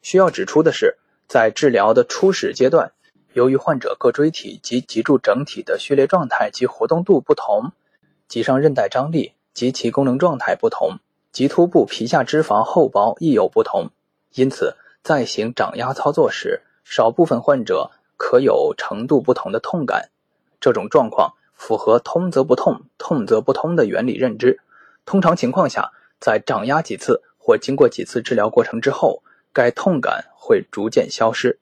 [0.00, 2.92] 需要指出的是，在治疗的初始阶段，
[3.32, 7.72] 由于患者各椎体及脊柱整体的序列状态及活动度不同，
[8.28, 11.00] 脊上韧带张力及其功能状态不同，
[11.32, 13.90] 棘突部皮下脂肪厚薄亦有不同，
[14.34, 20.10] 因此在行掌压操作时，少部分患者可有程度不同的痛感，
[20.60, 24.58] 这种状况符合“通则不痛，痛则不通”的原理认知。
[25.06, 31.60] 通常情况下，在掌压几次或经过几次治疗过程之后，该痛感会逐渐消失。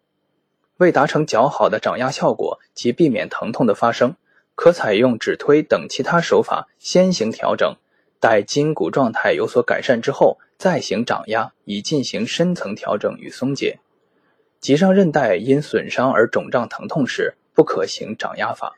[0.78, 4.16] 为达成较好的掌压效果及避免疼痛的发生，
[4.54, 7.76] 可采用指推等其他手法先行调整，
[8.18, 13.80] 待筋骨状态有所改善之后再行掌压，以进行深层调整与松解。
[14.60, 18.76] 脊上韧带因损伤而肿胀疼痛时，不可行掌压法。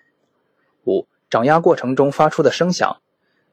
[0.84, 2.98] 五、掌压过程中发出的声响，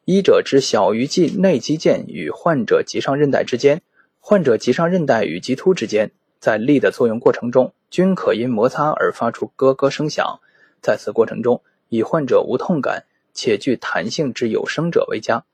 [0.04, 3.82] 医者之小鱼际内肌腱与患者棘上韧带之间，
[4.20, 6.12] 患者棘上韧带与棘突之间，
[6.42, 10.42] 在力的作用过程中，均可因摩擦而发出咯咯声响。
[10.82, 15.46] 在此过程中，以患者无痛感且具弹性之有声者为佳。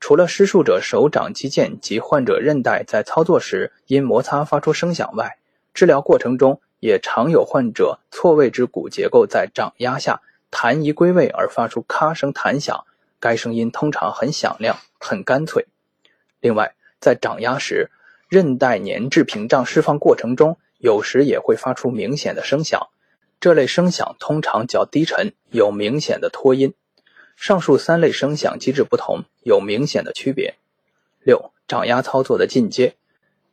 [0.00, 5.36] 除了施术者手掌肌腱及患者韧带在操作时因摩擦发出声响外，
[5.74, 12.84] 治疗过程中也常有患者错位之骨结构在掌压下弹移归位而发出咔声弹响，
[13.18, 15.66] 该声音通常很响亮、很干脆。
[16.40, 17.90] 另外，在掌压时，
[18.28, 22.88] 韧带粘滞屏障释放过程中，有时也会发出明显的声响。
[23.40, 26.74] 这类声响通常较低沉，有明显的拖音。
[27.36, 30.56] 上述三类声响机制不同，有明显的区别。
[31.22, 32.96] 六、掌压操作的进阶。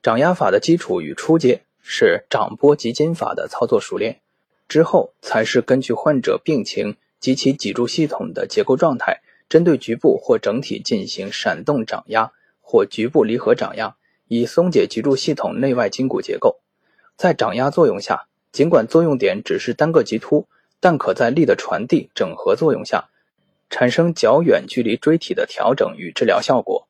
[0.01, 4.19] 掌压法的基础与初阶是掌拨及筋法的操作熟练，
[4.67, 13.95] 之后才是根据患者病情及其脊柱系统的结构状态，针对局部或整体进行闪动掌压或局部离合掌压，
[14.27, 16.59] 以松解脊柱系统内外筋骨结构。
[17.15, 20.47] 在掌压作用下，尽管作用点只是单个棘突，
[20.79, 23.09] 但可在力的传递整合作用下，
[23.69, 26.87] 产生较远距离椎体的调整与治疗效果。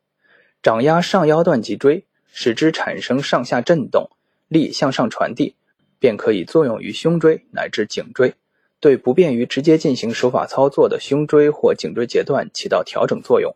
[0.61, 2.03] 掌压上腰段脊椎。
[2.39, 4.11] 使之产生上下震动，
[4.47, 5.55] 力向上传递，
[5.99, 8.35] 便可以作用于胸椎乃至颈椎，
[8.79, 13.55] 对不便于直接进行手法操作的胸椎或颈椎节段起到调整作用。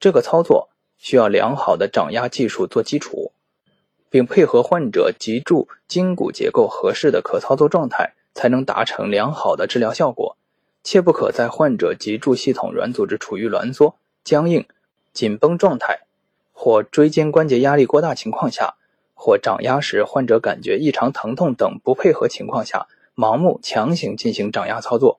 [0.00, 3.32] 这个操作需要良好的掌压技术做基础，
[4.10, 10.36] 并配合患者脊柱筋骨结构合适的可操作状态，才能达成良好的治疗效果。
[10.82, 14.66] 切不可在患者脊柱系统软组织处于挛缩、僵硬、
[15.12, 16.00] 紧绷状态。
[16.56, 18.76] 或椎间关节压力过大情况下，
[19.24, 25.18] 或掌压时患者感觉异常疼痛等不配合情况下，盲目强行进行掌压操作。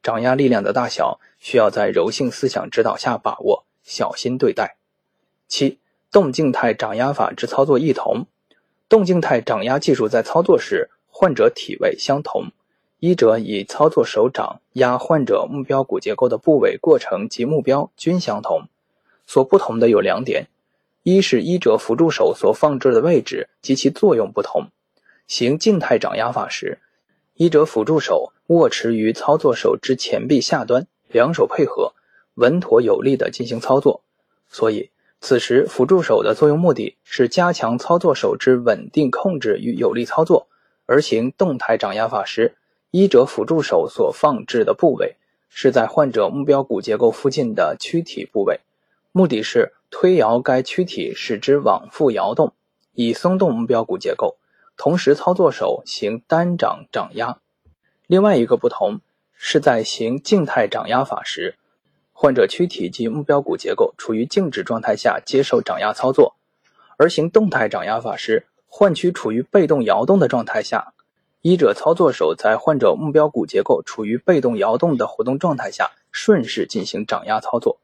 [0.00, 4.76] 掌压力量的大小需要在柔性思想指导下把握，小心对待。
[5.48, 5.80] 七、
[6.12, 8.26] 动静态掌压法之操作异同。
[8.88, 12.52] 动静态掌压技术在操作时，患者体位相同，
[13.00, 18.68] 医者以操作手掌压患者目标骨结构的部位过程及目标均相同，
[19.26, 20.46] 所不同的有两点。
[21.04, 24.68] 一是医者辅助手所放置的位置及其作用不同。
[25.26, 26.78] 行静态掌压法时，
[27.34, 31.94] 医者辅助手握持于操作手之前臂下端，两手配合，
[32.34, 34.02] 稳妥有力地进行操作。
[34.48, 34.90] 所以，
[35.20, 40.46] 此时辅助手的作用目的是加强操作手之稳定控制与有力操作。
[40.86, 42.54] 而行动态掌压法时，
[42.92, 45.16] 医者辅助手所放置的部位
[45.48, 48.60] 是在患者目标骨结构附近的躯体部位，
[49.10, 49.72] 目的是。
[49.94, 52.54] 推摇该躯体，使之往复摇动，
[52.94, 54.36] 以松动目标骨结构。
[54.76, 57.38] 同时，操作手行单掌掌压。
[58.06, 59.00] 另外一个不同
[59.34, 61.56] 是在行静态掌压法时，
[62.12, 66.34] 患者躯体及目标骨结构处于静止状态下接受掌压操作；
[66.96, 70.94] 而行动态掌压法时，患躯处于被动摇动的状态下，
[71.42, 77.78] 医者操作手在患者目标骨结构处于被动摇动的活动状态下顺势进行掌压操作。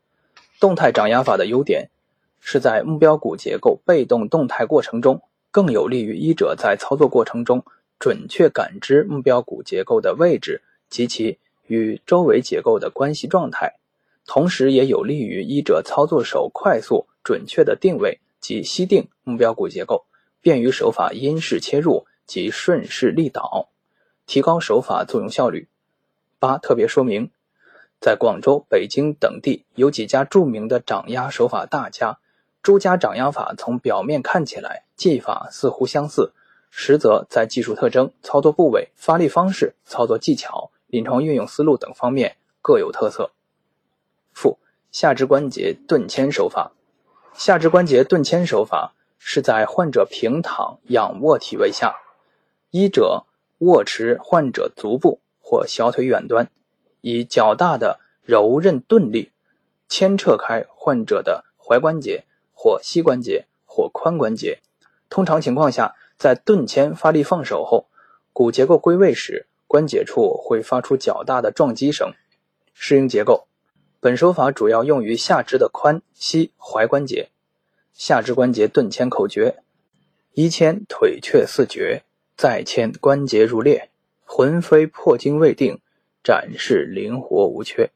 [0.59, 1.91] 动态掌压法的优点。
[2.41, 7.65] 是在目标骨结构被动动态过程中，更有利于医者在操作过程中
[7.99, 13.75] 准确感知目标骨结构的位置及其与周围结构的关系状态，
[14.27, 20.07] 同时也有利于医者操作手快速准确的定位及吸定目标骨结构，
[20.41, 23.69] 便于手法因势切入及顺势利导，
[24.27, 25.69] 提高手法作用效率。
[26.39, 27.31] 八、特别说明，
[28.01, 32.21] 在广州、北京等地有几家著名的掌压手法大家。
[32.63, 36.33] 诸家掌压法从表面看起来技法似乎相似，
[36.71, 43.31] 实则在技术特征、操作部位、发力方式、操作技巧、临床运用思路等方面各有特色。
[44.33, 44.59] 负
[44.91, 46.73] 下肢关节顿牵手法，
[47.33, 51.97] 下肢关节顿牵手法是在患者平躺仰卧体位下，
[52.71, 53.25] 医者
[53.59, 56.51] 握持患者足部或小腿远端，
[57.01, 59.33] 以较大的柔韧钝力
[59.89, 62.25] 牵扯开患者的踝关节。
[62.61, 64.59] 或膝关节或髋关节，
[65.09, 67.87] 通常情况下，在顿牵发力放手后，
[68.33, 72.13] 骨结构归位时，关节处会发出较大的撞击声。
[72.75, 73.47] 适应结构，
[74.01, 77.31] 本手法主要用于下肢的髋、膝、踝关节。
[77.93, 79.63] 下肢关节顿牵口诀：
[80.33, 82.03] 一牵腿却似绝，
[82.37, 83.91] 再牵关节如裂，
[84.25, 85.81] 魂飞魄惊未定，
[86.25, 87.93] 展示灵活无缺。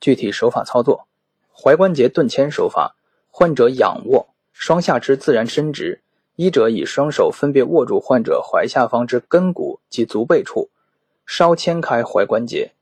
[0.00, 1.06] 具体手法操作：
[1.54, 2.96] 踝关节顿牵手法。
[3.34, 6.02] 患者仰卧，双下肢自然伸直，
[6.36, 10.68] 医者以双手分别握住患者踝下方之根骨及足背处，
[11.24, 12.72] 稍牵开踝关节，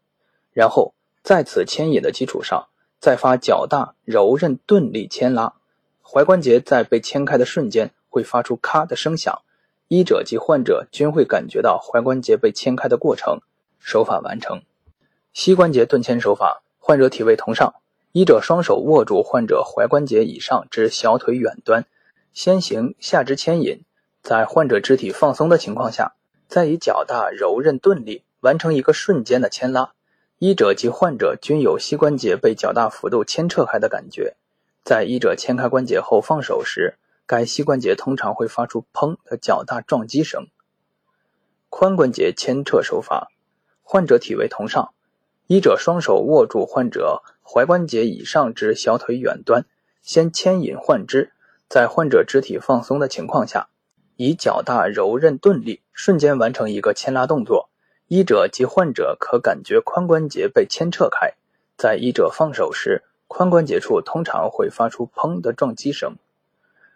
[0.52, 0.92] 然后
[1.22, 2.66] 在此牵引的基础上，
[2.98, 5.54] 再发较大柔韧钝力牵拉，
[6.02, 9.42] 踝关节在被牵开的瞬间会发出咔的声响，
[9.86, 13.38] 医者及患者均会感觉到踝关节被牵开的过程。
[13.78, 14.62] 手法完成。
[15.32, 17.74] 膝关节顿牵手法，患者体位同上。
[18.12, 21.86] 医者双手握住患者踝关节以上之小腿远端，
[22.32, 23.84] 先行下肢牵引，
[24.20, 26.14] 在患者肢体放松的情况下，
[26.48, 29.92] 再以较大柔韧钝力完成一个瞬间的牵拉。
[30.40, 34.34] 医者及患者均有膝关节被较大幅度牵扯开的感觉。
[34.82, 40.48] 在医者牵开关节后放手时，该膝关节通常会发出“砰”的较大撞击声。
[41.70, 43.28] 髋关节牵扯手法，
[43.84, 44.92] 患者体位同上，
[45.46, 47.22] 医者双手握住患者
[47.52, 49.64] 踝关节以上至小腿远端，
[50.02, 51.32] 先牵引患肢，
[51.68, 53.70] 在患者肢体放松的情况下，
[54.14, 57.68] 以较大柔韧钝力瞬间完成一个牵拉动作。
[58.06, 61.34] 医者及患者可感觉髋关节被牵扯开，
[61.76, 66.14] 在医者放手时，髋关节处通常会发出“砰”的撞击声。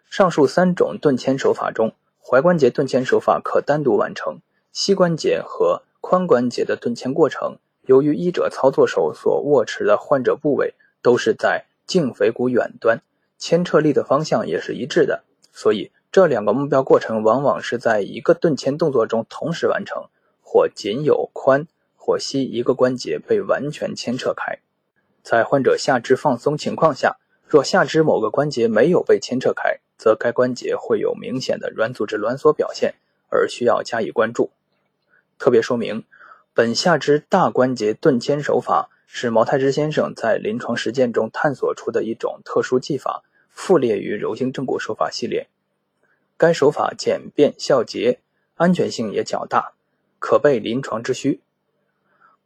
[0.09, 1.91] 上述三种钝牵手法中，
[2.23, 4.39] 踝关节钝牵手法可单独完成，
[4.71, 13.01] 膝关节和髋关节的钝牵过程，由于医者操作手所握持的患者部位都是在胫腓骨远端，
[13.37, 20.05] 牵扯力的方向也是一致的，所以这两个目标过程往往是在一个钝牵动作中同时完成。
[20.47, 21.65] 或仅有髋
[21.97, 24.59] 或膝一个关节被完全牵扯开，
[25.21, 32.95] 在患者下肢放松情况下，若下肢某个关节没有被牵扯开，则该关节会有明显的软组织挛缩表现，
[33.27, 34.49] 而需要加以关注。
[35.37, 36.05] 特别说明，
[36.55, 45.49] 本下肢大关节钝牵手法是毛太之先生在临床实践中探索出的一种特殊技法，附列于柔性正骨手法系列。
[46.37, 48.21] 该手法简便效捷，
[48.53, 49.73] 安全性也较大。
[50.17, 51.41] 可备临床之需。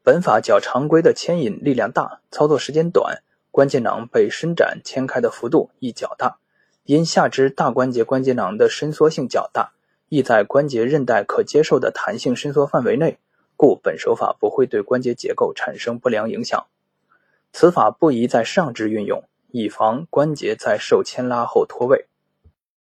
[0.01, 6.39] 本法较常规的牵引力量大，操作时间短，关节囊被伸展牵开的幅度亦较大。
[6.84, 9.74] 因下肢大关节关节囊的伸缩性较大，
[10.07, 13.20] 亦在关节韧带可接受的弹性伸缩范围内，
[13.62, 16.68] 故本手法不会对关节结构产生不良影响。
[17.51, 22.05] 此法不宜在上肢运用，以防关节在受牵拉后脱位。